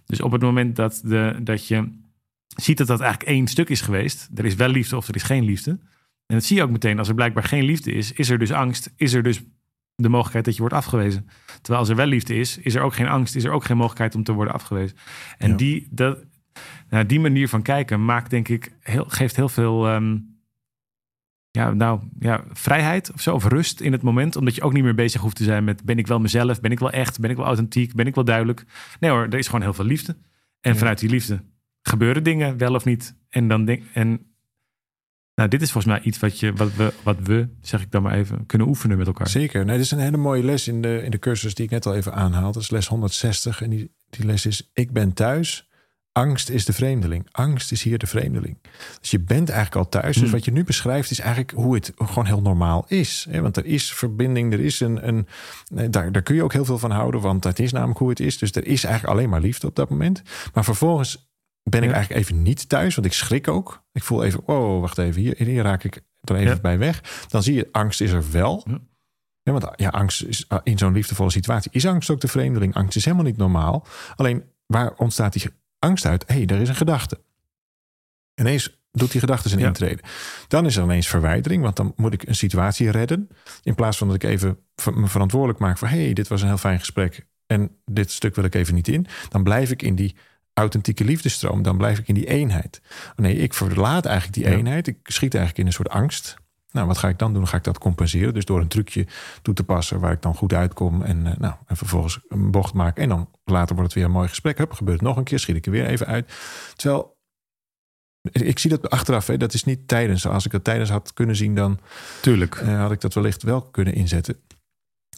Dus 0.07 0.21
op 0.21 0.33
het 0.33 0.43
moment 0.43 0.77
dat, 0.77 1.01
de, 1.05 1.37
dat 1.43 1.67
je 1.67 1.89
ziet 2.47 2.79
dat 2.79 2.87
dat 2.87 3.01
eigenlijk 3.01 3.31
één 3.31 3.47
stuk 3.47 3.69
is 3.69 3.81
geweest. 3.81 4.29
Er 4.35 4.45
is 4.45 4.55
wel 4.55 4.69
liefde 4.69 4.97
of 4.97 5.09
er 5.09 5.15
is 5.15 5.23
geen 5.23 5.45
liefde. 5.45 5.71
En 6.27 6.37
dat 6.37 6.45
zie 6.45 6.57
je 6.57 6.63
ook 6.63 6.71
meteen. 6.71 6.99
Als 6.99 7.09
er 7.09 7.15
blijkbaar 7.15 7.45
geen 7.45 7.65
liefde 7.65 7.93
is, 7.93 8.13
is 8.13 8.31
er 8.31 8.39
dus 8.39 8.53
angst. 8.53 8.93
Is 8.97 9.13
er 9.13 9.23
dus 9.23 9.43
de 10.03 10.09
mogelijkheid 10.09 10.45
dat 10.45 10.55
je 10.55 10.61
wordt 10.61 10.75
afgewezen. 10.75 11.29
Terwijl 11.47 11.79
als 11.79 11.89
er 11.89 11.97
wel 11.97 12.07
liefde 12.07 12.35
is, 12.35 12.59
is 12.59 12.75
er 12.75 12.83
ook 12.83 12.95
geen 12.95 13.09
angst, 13.09 13.37
is 13.37 13.45
er 13.45 13.53
ook 13.53 13.65
geen 13.65 13.77
mogelijkheid 13.77 14.15
om 14.15 14.23
te 14.23 14.33
worden 14.33 14.55
afgewezen. 14.55 14.97
En 15.39 15.57
die, 15.57 15.89
dat, 15.91 16.19
nou, 16.89 17.07
die 17.07 17.21
manier 17.21 17.49
van 17.49 17.63
kijken 17.63 18.05
maakt, 18.05 18.31
denk 18.31 18.49
ik, 18.49 18.73
heel, 18.81 19.05
geeft 19.09 19.37
heel 19.37 19.49
veel. 19.49 19.89
Ehm, 19.89 20.19
ja, 21.51 21.73
nou, 21.73 22.01
ja, 22.19 22.45
vrijheid 22.53 23.13
of 23.13 23.21
zo, 23.21 23.35
of 23.35 23.45
rust 23.45 23.81
in 23.81 23.93
het 23.93 24.03
moment. 24.03 24.37
Omdat 24.37 24.55
je 24.55 24.63
ook 24.63 24.73
niet 24.73 24.83
meer 24.83 24.95
bezig 24.95 25.21
hoeft 25.21 25.37
te 25.37 25.45
zijn 25.45 25.65
met... 25.65 25.85
ben 25.85 25.99
ik 25.99 26.07
wel 26.07 26.21
mezelf, 26.21 26.61
ben 26.61 26.71
ik 26.71 26.79
wel 26.79 26.91
echt, 26.91 27.21
ben 27.21 27.31
ik 27.31 27.37
wel 27.37 27.47
authentiek, 27.47 27.95
ben 27.95 28.07
ik 28.07 28.15
wel 28.15 28.25
duidelijk. 28.25 28.65
Nee 29.01 29.11
hoor, 29.11 29.23
er 29.23 29.39
is 29.39 29.47
gewoon 29.47 29.63
heel 29.63 29.75
veel 29.75 29.85
liefde. 29.85 30.17
En 30.61 30.77
vanuit 30.77 30.99
die 30.99 31.11
liefde 31.11 31.45
gebeuren 31.83 32.23
dingen, 32.23 32.57
wel 32.59 32.75
of 32.75 32.85
niet. 32.85 33.17
En 33.29 33.49
dan 33.49 33.65
denk, 33.65 33.83
en 33.93 34.30
nou, 35.41 35.53
dit 35.53 35.63
is 35.63 35.73
volgens 35.73 35.95
mij 35.95 36.03
iets 36.03 36.19
wat, 36.19 36.41
je, 36.41 36.53
wat, 36.53 36.75
we, 36.75 36.93
wat 37.03 37.17
we, 37.23 37.49
zeg 37.61 37.81
ik 37.81 37.91
dan 37.91 38.03
maar 38.03 38.15
even, 38.15 38.47
kunnen 38.47 38.69
oefenen 38.69 38.99
met 38.99 39.07
elkaar. 39.07 39.29
Zeker. 39.29 39.65
Nee, 39.65 39.77
dit 39.77 39.85
is 39.85 39.91
een 39.91 39.99
hele 39.99 40.17
mooie 40.17 40.45
les 40.45 40.69
in 40.69 40.83
de, 40.83 41.03
in 41.03 41.11
de 41.11 41.19
cursus 41.19 41.55
die 41.55 41.65
ik 41.65 41.71
net 41.71 41.87
al 41.87 41.95
even 41.95 42.15
aanhaalde. 42.15 42.53
Dat 42.53 42.63
is 42.63 42.71
les 42.71 42.87
160. 42.87 43.63
En 43.63 43.71
die, 43.71 43.91
die 44.11 44.27
les 44.27 44.47
is: 44.47 44.71
Ik 44.73 44.93
ben 44.93 45.13
thuis. 45.13 45.69
Angst 46.13 46.49
is 46.49 46.65
de 46.65 46.73
vreemdeling. 46.73 47.27
Angst 47.31 47.73
is 47.73 47.83
hier 47.83 47.99
de 47.99 48.07
vreemdeling. 48.07 48.59
Dus 49.01 49.11
je 49.11 49.21
bent 49.21 49.49
eigenlijk 49.49 49.85
al 49.85 50.01
thuis. 50.01 50.15
Dus 50.15 50.23
hmm. 50.23 50.33
wat 50.33 50.45
je 50.45 50.53
nu 50.53 50.65
beschrijft 50.65 51.11
is 51.11 51.21
eigenlijk 51.21 51.51
hoe 51.51 51.75
het 51.75 51.93
gewoon 51.97 52.27
heel 52.27 52.43
normaal 52.43 52.85
is. 52.89 53.27
Want 53.31 53.57
er 53.57 53.67
is 53.67 53.93
verbinding, 53.93 54.53
er 54.53 54.61
is 54.61 54.81
een. 54.81 55.09
een 55.09 55.27
daar, 55.91 56.13
daar 56.13 56.23
kun 56.23 56.35
je 56.35 56.43
ook 56.43 56.53
heel 56.53 56.65
veel 56.65 56.79
van 56.79 56.91
houden, 56.91 57.21
want 57.21 57.45
het 57.45 57.59
is 57.59 57.73
namelijk 57.73 57.99
hoe 57.99 58.09
het 58.09 58.21
is. 58.21 58.39
Dus 58.39 58.53
er 58.53 58.67
is 58.67 58.85
eigenlijk 58.85 59.15
alleen 59.15 59.31
maar 59.31 59.41
liefde 59.41 59.67
op 59.67 59.77
dat 59.77 59.91
moment. 59.91 60.23
Maar 60.55 60.65
vervolgens 60.65 61.30
ben 61.71 61.83
ik 61.83 61.91
eigenlijk 61.91 62.23
even 62.23 62.43
niet 62.43 62.69
thuis, 62.69 62.95
want 62.95 63.07
ik 63.07 63.13
schrik 63.13 63.49
ook. 63.49 63.85
Ik 63.93 64.03
voel 64.03 64.25
even, 64.25 64.47
oh, 64.47 64.81
wacht 64.81 64.99
even, 64.99 65.21
hier, 65.21 65.35
hier 65.37 65.63
raak 65.63 65.85
ik 65.85 66.01
er 66.21 66.37
even 66.37 66.63
bij 66.63 66.79
weg. 66.79 67.25
Dan 67.29 67.43
zie 67.43 67.55
je, 67.55 67.69
angst 67.73 68.01
is 68.01 68.11
er 68.11 68.31
wel. 68.31 68.67
Ja. 69.43 69.53
want 69.53 69.69
ja, 69.77 69.89
angst 69.89 70.23
is 70.23 70.45
ah, 70.49 70.61
in 70.63 70.79
zo'n 70.79 70.93
liefdevolle 70.93 71.31
situatie. 71.31 71.71
Is 71.75 71.87
angst 71.87 72.11
ook 72.11 72.21
de 72.21 72.29
vreemdeling? 72.29 72.75
Angst 72.75 72.97
is 72.97 73.05
helemaal 73.05 73.27
niet 73.27 73.37
normaal. 73.37 73.87
Alleen, 74.17 74.45
waar 74.67 74.93
ontstaat 74.97 75.33
die 75.33 75.43
angst 75.79 76.05
uit? 76.05 76.25
Hé, 76.27 76.35
hey, 76.35 76.47
er 76.47 76.61
is 76.61 76.69
een 76.69 76.75
gedachte. 76.75 77.21
Ineens 78.35 78.79
doet 78.93 79.11
die 79.11 79.21
gedachte 79.21 79.49
zijn 79.49 79.61
intreden. 79.61 80.01
Dan 80.49 80.67
is 80.67 80.77
er 80.77 80.83
ineens 80.83 81.09
verwijdering, 81.09 81.63
want 81.63 81.77
dan 81.77 81.93
moet 81.97 82.13
ik 82.13 82.23
een 82.23 82.35
situatie 82.35 82.91
redden. 82.91 83.29
In 83.63 83.75
plaats 83.75 83.99
van 83.99 84.07
dat 84.07 84.17
ik 84.17 84.31
even 84.31 84.59
me 84.95 85.07
verantwoordelijk 85.07 85.59
maak 85.59 85.79
voor... 85.79 85.89
hé, 85.89 86.05
hey, 86.05 86.13
dit 86.13 86.29
was 86.29 86.41
een 86.41 86.49
heel 86.49 86.57
fijn 86.57 86.79
gesprek 86.79 87.27
en 87.47 87.77
dit 87.85 88.11
stuk 88.11 88.35
wil 88.35 88.45
ik 88.45 88.55
even 88.55 88.75
niet 88.75 88.89
in. 88.89 89.07
Dan 89.29 89.43
blijf 89.43 89.71
ik 89.71 89.83
in 89.83 89.95
die 89.95 90.15
authentieke 90.61 91.05
liefdestroom, 91.05 91.63
dan 91.63 91.77
blijf 91.77 91.99
ik 91.99 92.09
in 92.09 92.15
die 92.15 92.27
eenheid. 92.27 92.81
Nee, 93.17 93.37
ik 93.37 93.55
verlaat 93.55 94.07
eigenlijk 94.07 94.37
die 94.37 94.57
eenheid. 94.57 94.87
Ik 94.87 94.99
schiet 95.03 95.35
eigenlijk 95.35 95.59
in 95.59 95.67
een 95.67 95.73
soort 95.73 95.89
angst. 95.89 96.39
Nou, 96.73 96.87
wat 96.87 96.99
ga 96.99 97.09
ik 97.09 97.19
dan 97.19 97.33
doen? 97.33 97.49
Ga 97.49 97.57
ik 97.57 97.65
dat 97.65 97.79
compenseren? 97.79 98.35
Dus 98.35 98.45
door 98.45 98.61
een 98.61 98.69
trucje 98.69 99.07
toe 99.43 99.55
te 99.55 99.65
passen 99.65 100.01
waar 100.01 100.13
ik 100.13 100.23
dan 100.23 100.35
goed 100.35 100.53
uitkom. 100.53 101.03
En, 101.03 101.27
uh, 101.27 101.37
nou, 101.39 101.55
en 101.67 101.77
vervolgens 101.77 102.21
een 102.29 102.51
bocht 102.51 102.75
maken. 102.75 103.03
En 103.03 103.09
dan 103.09 103.29
later 103.45 103.75
wordt 103.75 103.91
het 103.91 103.95
weer 103.95 104.05
een 104.05 104.17
mooi 104.17 104.29
gesprek. 104.29 104.59
Hup, 104.59 104.73
gebeurt 104.73 104.99
het 104.99 105.09
nog 105.09 105.17
een 105.17 105.25
keer, 105.25 105.39
schiet 105.39 105.57
ik 105.57 105.67
er 105.67 105.73
weer 105.73 105.87
even 105.87 106.07
uit. 106.07 106.33
Terwijl, 106.77 107.19
ik 108.33 108.59
zie 108.59 108.71
dat 108.71 108.91
achteraf. 108.91 109.27
Hè, 109.27 109.37
dat 109.37 109.55
is 109.55 109.65
niet 109.65 109.89
tijdens. 109.89 110.27
Als 110.27 110.45
ik 110.45 110.51
dat 110.51 110.65
tijdens 110.65 110.91
had 110.91 111.13
kunnen 111.13 111.37
zien, 111.37 111.55
dan 111.55 111.79
Tuurlijk. 112.23 112.61
Uh, 112.61 112.81
had 112.81 112.93
ik 112.93 113.01
dat 113.01 113.15
wellicht 113.15 113.43
wel 113.43 113.63
kunnen 113.63 113.95
inzetten. 113.95 114.37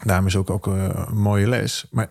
Daarom 0.05 0.27
is 0.27 0.37
ook, 0.37 0.51
ook 0.51 0.67
uh, 0.67 0.89
een 1.09 1.21
mooie 1.21 1.49
les. 1.49 1.87
Maar 1.91 2.11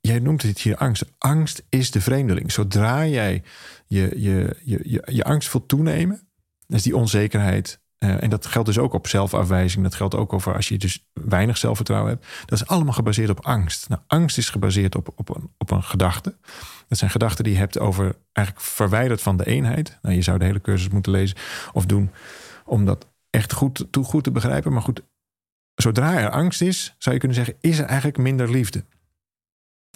jij 0.00 0.18
noemt 0.18 0.42
het 0.42 0.60
hier 0.60 0.76
angst. 0.76 1.04
Angst 1.18 1.62
is 1.68 1.90
de 1.90 2.00
vreemdeling. 2.00 2.52
Zodra 2.52 3.06
jij 3.06 3.42
je, 3.86 4.12
je, 4.16 4.56
je, 4.64 4.80
je, 4.84 5.02
je 5.06 5.24
angst 5.24 5.48
voelt 5.48 5.68
toenemen, 5.68 6.28
is 6.66 6.82
die 6.82 6.96
onzekerheid. 6.96 7.80
Uh, 7.98 8.22
en 8.22 8.30
dat 8.30 8.46
geldt 8.46 8.66
dus 8.66 8.78
ook 8.78 8.92
op 8.92 9.06
zelfafwijzing. 9.06 9.82
Dat 9.82 9.94
geldt 9.94 10.14
ook 10.14 10.32
over 10.32 10.54
als 10.54 10.68
je 10.68 10.78
dus 10.78 11.06
weinig 11.12 11.58
zelfvertrouwen 11.58 12.10
hebt. 12.10 12.26
Dat 12.46 12.60
is 12.60 12.66
allemaal 12.66 12.92
gebaseerd 12.92 13.30
op 13.30 13.46
angst. 13.46 13.88
Nou, 13.88 14.00
angst 14.06 14.38
is 14.38 14.50
gebaseerd 14.50 14.94
op, 14.94 15.12
op, 15.16 15.36
een, 15.36 15.50
op 15.58 15.70
een 15.70 15.82
gedachte. 15.82 16.36
Dat 16.88 16.98
zijn 16.98 17.10
gedachten 17.10 17.44
die 17.44 17.52
je 17.52 17.58
hebt 17.58 17.78
over 17.78 18.16
eigenlijk 18.32 18.66
verwijderd 18.66 19.22
van 19.22 19.36
de 19.36 19.46
eenheid. 19.46 19.98
Nou, 20.02 20.14
je 20.14 20.22
zou 20.22 20.38
de 20.38 20.44
hele 20.44 20.60
cursus 20.60 20.88
moeten 20.88 21.12
lezen 21.12 21.36
of 21.72 21.86
doen 21.86 22.10
om 22.64 22.84
dat 22.84 23.06
echt 23.30 23.52
goed, 23.52 23.86
toe, 23.90 24.04
goed 24.04 24.24
te 24.24 24.30
begrijpen. 24.30 24.72
Maar 24.72 24.82
goed, 24.82 25.02
zodra 25.74 26.18
er 26.18 26.30
angst 26.30 26.62
is, 26.62 26.94
zou 26.98 27.14
je 27.14 27.20
kunnen 27.20 27.36
zeggen, 27.36 27.56
is 27.60 27.78
er 27.78 27.84
eigenlijk 27.84 28.18
minder 28.18 28.50
liefde. 28.50 28.84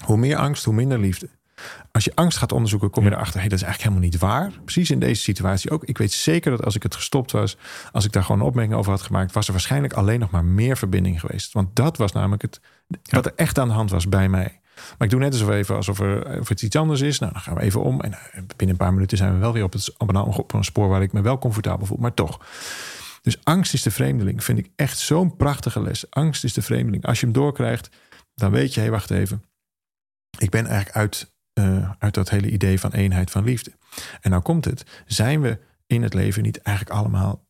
Hoe 0.02 0.16
meer 0.16 0.36
angst, 0.36 0.64
hoe 0.64 0.74
minder 0.74 0.98
liefde. 0.98 1.28
Als 1.92 2.04
je 2.04 2.12
angst 2.14 2.38
gaat 2.38 2.52
onderzoeken, 2.52 2.90
kom 2.90 3.04
je 3.04 3.10
erachter, 3.10 3.40
hey, 3.40 3.48
dat 3.48 3.58
is 3.58 3.64
eigenlijk 3.64 3.94
helemaal 3.94 4.10
niet 4.10 4.20
waar. 4.20 4.62
Precies 4.64 4.90
in 4.90 4.98
deze 4.98 5.22
situatie 5.22 5.70
ook. 5.70 5.84
Ik 5.84 5.98
weet 5.98 6.12
zeker 6.12 6.50
dat 6.50 6.64
als 6.64 6.74
ik 6.74 6.82
het 6.82 6.94
gestopt 6.94 7.32
was, 7.32 7.56
als 7.92 8.04
ik 8.04 8.12
daar 8.12 8.22
gewoon 8.22 8.40
een 8.40 8.46
opmerking 8.46 8.76
over 8.76 8.90
had 8.90 9.02
gemaakt, 9.02 9.32
was 9.32 9.46
er 9.46 9.52
waarschijnlijk 9.52 9.92
alleen 9.92 10.20
nog 10.20 10.30
maar 10.30 10.44
meer 10.44 10.76
verbinding 10.76 11.20
geweest. 11.20 11.52
Want 11.52 11.76
dat 11.76 11.96
was 11.96 12.12
namelijk 12.12 12.42
het, 12.42 12.60
wat 13.10 13.26
er 13.26 13.32
echt 13.36 13.58
aan 13.58 13.68
de 13.68 13.74
hand 13.74 13.90
was 13.90 14.08
bij 14.08 14.28
mij. 14.28 14.60
Maar 14.74 15.06
ik 15.06 15.10
doe 15.10 15.20
net 15.20 15.32
alsof, 15.32 15.50
even, 15.50 15.76
alsof 15.76 16.00
er, 16.00 16.40
of 16.40 16.48
het 16.48 16.62
iets 16.62 16.76
anders 16.76 17.00
is. 17.00 17.18
Nou, 17.18 17.32
dan 17.32 17.42
gaan 17.42 17.54
we 17.54 17.60
even 17.60 17.82
om. 17.82 18.00
En 18.00 18.12
eh, 18.12 18.18
binnen 18.56 18.68
een 18.68 18.76
paar 18.76 18.92
minuten 18.92 19.16
zijn 19.16 19.32
we 19.32 19.38
wel 19.38 19.52
weer 19.52 19.64
op, 19.64 19.72
het, 19.72 19.94
op, 19.98 20.08
een, 20.08 20.16
op 20.16 20.52
een 20.52 20.64
spoor 20.64 20.88
waar 20.88 21.02
ik 21.02 21.12
me 21.12 21.20
wel 21.20 21.38
comfortabel 21.38 21.86
voel. 21.86 21.98
Maar 22.00 22.14
toch. 22.14 22.40
Dus 23.22 23.44
angst 23.44 23.74
is 23.74 23.82
de 23.82 23.90
vreemdeling. 23.90 24.44
Vind 24.44 24.58
ik 24.58 24.70
echt 24.76 24.98
zo'n 24.98 25.36
prachtige 25.36 25.82
les. 25.82 26.10
Angst 26.10 26.44
is 26.44 26.52
de 26.52 26.62
vreemdeling. 26.62 27.06
Als 27.06 27.20
je 27.20 27.26
hem 27.26 27.34
doorkrijgt, 27.34 27.88
dan 28.34 28.50
weet 28.50 28.74
je, 28.74 28.80
hé, 28.80 28.86
hey, 28.86 28.90
wacht 28.90 29.10
even 29.10 29.42
ik 30.38 30.50
ben 30.50 30.66
eigenlijk 30.66 30.96
uit, 30.96 31.32
uh, 31.54 31.90
uit 31.98 32.14
dat 32.14 32.30
hele 32.30 32.50
idee 32.50 32.80
van 32.80 32.92
eenheid 32.92 33.30
van 33.30 33.44
liefde. 33.44 33.72
En 34.20 34.30
nou 34.30 34.42
komt 34.42 34.64
het. 34.64 35.02
Zijn 35.06 35.40
we 35.40 35.58
in 35.86 36.02
het 36.02 36.14
leven 36.14 36.42
niet 36.42 36.62
eigenlijk 36.62 36.96
allemaal 36.96 37.46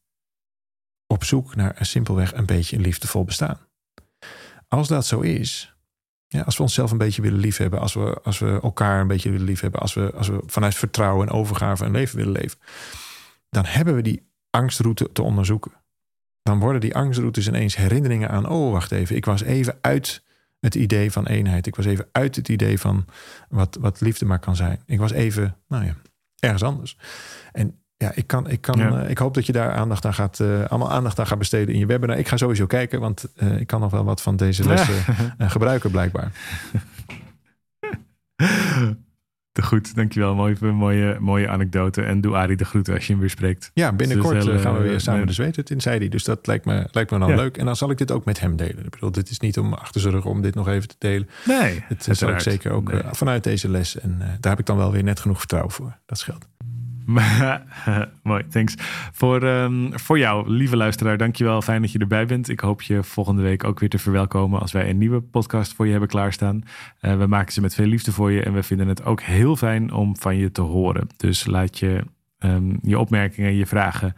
op 1.06 1.24
zoek 1.24 1.54
naar 1.54 1.76
simpelweg 1.80 2.34
een 2.34 2.46
beetje 2.46 2.76
een 2.76 2.82
liefdevol 2.82 3.24
bestaan? 3.24 3.58
Als 4.68 4.88
dat 4.88 5.06
zo 5.06 5.20
is, 5.20 5.76
ja, 6.26 6.42
als 6.42 6.56
we 6.56 6.62
onszelf 6.62 6.90
een 6.90 6.98
beetje 6.98 7.22
willen 7.22 7.38
liefhebben, 7.38 7.80
als 7.80 7.94
we, 7.94 8.20
als 8.22 8.38
we 8.38 8.60
elkaar 8.62 9.00
een 9.00 9.06
beetje 9.06 9.30
willen 9.30 9.46
liefhebben, 9.46 9.80
als 9.80 9.94
we, 9.94 10.12
als 10.12 10.28
we 10.28 10.42
vanuit 10.46 10.74
vertrouwen 10.74 11.28
en 11.28 11.34
overgave 11.34 11.84
een 11.84 11.92
leven 11.92 12.16
willen 12.16 12.32
leven, 12.32 12.58
dan 13.50 13.64
hebben 13.64 13.94
we 13.94 14.02
die 14.02 14.28
angstroute 14.50 15.12
te 15.12 15.22
onderzoeken. 15.22 15.72
Dan 16.42 16.58
worden 16.58 16.80
die 16.80 16.94
angstroutes 16.94 17.48
ineens 17.48 17.76
herinneringen 17.76 18.30
aan, 18.30 18.48
oh 18.48 18.72
wacht 18.72 18.92
even, 18.92 19.16
ik 19.16 19.24
was 19.24 19.42
even 19.42 19.78
uit 19.80 20.22
het 20.64 20.74
idee 20.74 21.12
van 21.12 21.26
eenheid. 21.26 21.66
Ik 21.66 21.76
was 21.76 21.84
even 21.86 22.06
uit 22.12 22.36
het 22.36 22.48
idee 22.48 22.78
van 22.80 23.04
wat, 23.48 23.76
wat 23.80 24.00
liefde 24.00 24.24
maar 24.24 24.38
kan 24.38 24.56
zijn. 24.56 24.80
Ik 24.86 24.98
was 24.98 25.12
even, 25.12 25.56
nou 25.68 25.84
ja, 25.84 25.94
ergens 26.38 26.62
anders. 26.62 26.98
En 27.52 27.78
ja, 27.96 28.12
ik, 28.14 28.26
kan, 28.26 28.48
ik, 28.48 28.60
kan, 28.60 28.78
Ja. 28.78 29.02
eh, 29.02 29.10
ik 29.10 29.18
hoop 29.18 29.34
dat 29.34 29.46
je 29.46 29.52
daar 29.52 29.72
aandacht 29.72 30.04
aan 30.04 30.14
gaat, 30.14 30.40
eh, 30.40 30.64
allemaal 30.64 30.90
aandacht 30.90 31.18
aan 31.18 31.26
gaat 31.26 31.38
besteden 31.38 31.74
in 31.74 31.80
je 31.80 31.86
webinar. 31.86 32.18
Ik 32.18 32.28
ga 32.28 32.36
sowieso 32.36 32.66
kijken, 32.66 33.00
want 33.00 33.24
eh, 33.36 33.60
ik 33.60 33.66
kan 33.66 33.80
nog 33.80 33.90
wel 33.90 34.04
wat 34.04 34.22
van 34.22 34.36
deze 34.36 34.66
lessen 34.66 34.94
gebruiken 35.38 35.90
blijkbaar. 35.90 36.32
Te 39.54 39.62
goed, 39.62 39.94
dankjewel. 39.94 40.34
Mooie, 40.34 40.56
mooie, 40.72 41.16
mooie 41.20 41.48
anekdote. 41.48 42.02
En 42.02 42.20
doe 42.20 42.34
Arie 42.36 42.56
de 42.56 42.64
groeten 42.64 42.94
als 42.94 43.06
je 43.06 43.10
hem 43.12 43.20
weer 43.20 43.30
spreekt. 43.30 43.70
Ja, 43.74 43.92
binnenkort 43.92 44.34
Dus 44.34 44.44
heel, 44.44 44.54
eh, 44.54 44.60
gaan 44.60 44.72
we 44.72 44.78
eh, 44.78 44.84
weer 44.84 45.00
samen 45.00 45.18
nee. 45.18 45.26
de 45.28 45.32
zweet 45.34 45.70
in, 45.70 45.80
zei 45.80 45.98
hij. 45.98 46.08
Dus 46.08 46.24
dat 46.24 46.46
lijkt 46.46 46.64
me, 46.64 46.88
lijkt 46.90 47.10
me 47.10 47.18
dan 47.18 47.28
Ja. 47.28 47.36
leuk. 47.36 47.56
En 47.56 47.64
dan 47.64 47.76
zal 47.76 47.90
ik 47.90 47.98
dit 47.98 48.10
ook 48.10 48.24
met 48.24 48.40
hem 48.40 48.56
delen. 48.56 48.84
Ik 48.84 48.90
bedoel, 48.90 49.10
dit 49.12 49.30
is 49.30 49.40
niet 49.40 49.58
om 49.58 49.72
achter 49.72 50.00
zijn 50.00 50.12
rug 50.14 50.24
om 50.24 50.42
dit 50.42 50.54
nog 50.54 50.68
even 50.68 50.88
te 50.88 50.94
delen. 50.98 51.28
Nee, 51.44 51.56
Het 51.58 52.04
zal 52.04 52.12
ik 52.14 52.22
uiteraard. 52.22 52.42
zeker 52.42 52.70
ook 52.70 52.92
Nee. 52.92 53.00
eh, 53.02 53.12
vanuit 53.12 53.44
deze 53.44 53.68
les. 53.70 53.98
En 54.00 54.18
daar 54.18 54.50
heb 54.50 54.58
ik 54.60 54.66
dan 54.66 54.76
wel 54.76 54.92
weer 54.92 55.04
net 55.04 55.20
genoeg 55.20 55.38
vertrouwen 55.38 55.72
voor. 55.72 55.98
Dat 56.06 56.18
scheelt. 56.18 56.46
Mooi, 58.22 58.46
thanks. 58.48 58.74
Voor, 59.12 59.42
ehm, 59.42 59.92
voor 59.92 60.18
jou, 60.18 60.50
lieve 60.50 60.76
luisteraar, 60.76 61.18
dankjewel. 61.18 61.62
Fijn 61.62 61.82
dat 61.82 61.92
je 61.92 61.98
erbij 61.98 62.26
bent. 62.26 62.48
Ik 62.48 62.60
hoop 62.60 62.82
je 62.82 63.02
volgende 63.02 63.42
week 63.42 63.64
ook 63.64 63.80
weer 63.80 63.88
te 63.88 63.98
verwelkomen 63.98 64.60
als 64.60 64.72
wij 64.72 64.90
een 64.90 64.98
nieuwe 64.98 65.20
podcast 65.20 65.74
voor 65.74 65.84
je 65.84 65.90
hebben 65.90 66.08
klaarstaan. 66.08 66.62
Eh, 67.00 67.16
we 67.16 67.26
maken 67.26 67.52
ze 67.52 67.60
met 67.60 67.74
veel 67.74 67.86
liefde 67.86 68.12
voor 68.12 68.32
je 68.32 68.42
en 68.42 68.54
we 68.54 68.62
vinden 68.62 68.88
het 68.88 69.04
ook 69.04 69.20
heel 69.20 69.56
fijn 69.56 69.92
om 69.92 70.16
van 70.16 70.36
je 70.36 70.52
te 70.52 70.60
horen. 70.60 71.08
Dus 71.16 71.46
laat 71.46 71.78
je, 71.78 72.04
ehm, 72.38 72.76
je 72.82 72.98
opmerkingen, 72.98 73.54
je 73.54 73.66
vragen 73.66 74.14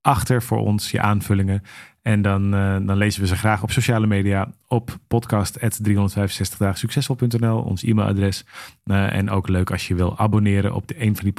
achter 0.00 0.42
voor 0.42 0.58
ons, 0.58 0.90
je 0.90 1.00
aanvullingen. 1.00 1.62
En 2.02 2.22
dan, 2.22 2.54
eh, 2.54 2.76
dan 2.82 2.96
lezen 2.96 3.20
we 3.20 3.26
ze 3.26 3.36
graag 3.36 3.62
op 3.62 3.70
sociale 3.70 4.06
media 4.06 4.50
op 4.66 4.98
podcast.365daagsuccesvol.nl, 5.06 7.62
ons 7.62 7.82
e-mailadres. 7.82 8.44
Eh, 8.84 9.12
en 9.12 9.30
ook 9.30 9.48
leuk 9.48 9.70
als 9.70 9.88
je 9.88 9.94
wil 9.94 10.18
abonneren 10.18 10.74
op 10.74 10.88
de 10.88 11.02
een 11.02 11.14
van 11.14 11.24
die 11.24 11.32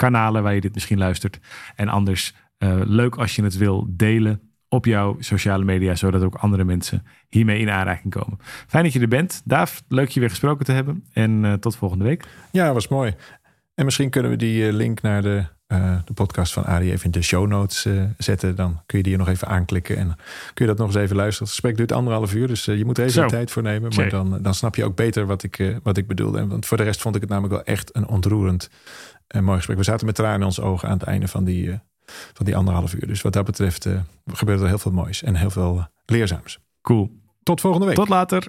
podcastkanalen 0.00 0.42
waar 0.42 0.54
je 0.54 0.60
dit 0.60 0.74
misschien 0.74 0.98
luistert. 0.98 1.38
En 1.76 1.88
anders 1.88 2.34
eh, 2.58 2.80
leuk 2.84 3.16
als 3.16 3.36
je 3.36 3.42
het 3.42 3.56
wil 3.56 3.86
delen 3.88 4.40
op 4.68 4.84
jouw 4.84 5.16
sociale 5.18 5.64
media, 5.64 5.94
zodat 5.94 6.22
ook 6.22 6.34
andere 6.34 6.64
mensen 6.64 7.02
hiermee 7.28 7.60
in 7.60 7.70
aanraking 7.70 8.12
komen. 8.12 8.38
Fijn 8.66 8.84
dat 8.84 8.92
je 8.92 9.00
er 9.00 9.08
bent. 9.08 9.42
Daaf, 9.44 9.82
leuk 9.88 10.08
je 10.08 10.20
weer 10.20 10.28
gesproken 10.28 10.64
te 10.64 10.72
hebben. 10.72 11.04
En 11.12 11.44
eh, 11.44 11.52
tot 11.52 11.76
volgende 11.76 12.04
week. 12.04 12.24
Ja, 12.52 12.72
was 12.72 12.88
mooi. 12.88 13.14
En 13.74 13.84
misschien 13.84 14.10
kunnen 14.10 14.30
we 14.30 14.36
die 14.36 14.66
eh, 14.66 14.72
link 14.72 15.02
naar 15.02 15.22
de, 15.22 15.44
eh, 15.70 15.96
de 16.04 16.12
podcast 16.12 16.52
van 16.52 16.64
Arie 16.64 16.92
even 16.92 17.04
in 17.04 17.10
de 17.10 17.22
show 17.22 17.46
notes 17.46 17.84
eh, 17.84 18.02
zetten. 18.18 18.56
Dan 18.56 18.80
kun 18.86 18.98
je 18.98 19.04
die 19.04 19.16
nog 19.16 19.28
even 19.28 19.48
aanklikken 19.48 19.96
en 19.96 20.16
kun 20.54 20.64
je 20.64 20.66
dat 20.66 20.78
nog 20.78 20.86
eens 20.86 20.96
even 20.96 21.16
luisteren. 21.16 21.42
Het 21.42 21.52
gesprek 21.52 21.76
duurt 21.76 21.92
anderhalf 21.92 22.34
uur, 22.34 22.46
dus 22.46 22.66
eh, 22.66 22.76
je 22.76 22.84
moet 22.84 22.98
er 22.98 23.04
even 23.04 23.14
Zo. 23.14 23.22
de 23.22 23.30
tijd 23.30 23.50
voor 23.50 23.62
nemen. 23.62 23.92
Maar 23.96 24.08
dan, 24.08 24.38
dan 24.42 24.54
snap 24.54 24.74
je 24.74 24.84
ook 24.84 24.96
beter 24.96 25.26
wat 25.26 25.42
ik, 25.42 25.78
wat 25.82 25.96
ik 25.96 26.06
bedoelde. 26.06 26.38
En, 26.38 26.48
want 26.48 26.66
voor 26.66 26.76
de 26.76 26.82
rest 26.82 27.00
vond 27.00 27.14
ik 27.14 27.20
het 27.20 27.30
namelijk 27.30 27.54
wel 27.54 27.64
echt 27.64 27.96
een 27.96 28.06
ontroerend 28.06 28.70
en 29.26 29.44
mooi 29.44 29.56
gesprek. 29.56 29.76
We 29.76 29.84
zaten 29.84 30.06
met 30.06 30.14
tranen 30.14 30.40
in 30.40 30.44
onze 30.44 30.62
ogen 30.62 30.88
aan 30.88 30.98
het 30.98 31.06
einde 31.06 31.28
van 31.28 31.44
die, 31.44 31.80
van 32.32 32.46
die 32.46 32.56
anderhalf 32.56 32.94
uur. 32.94 33.06
Dus 33.06 33.22
wat 33.22 33.32
dat 33.32 33.44
betreft 33.44 33.88
gebeurt 34.32 34.60
er 34.60 34.66
heel 34.66 34.78
veel 34.78 34.92
moois 34.92 35.22
en 35.22 35.34
heel 35.34 35.50
veel 35.50 35.86
leerzaams. 36.06 36.58
Cool. 36.82 37.10
Tot 37.42 37.60
volgende 37.60 37.86
week. 37.86 37.96
Tot 37.96 38.08
later. 38.08 38.48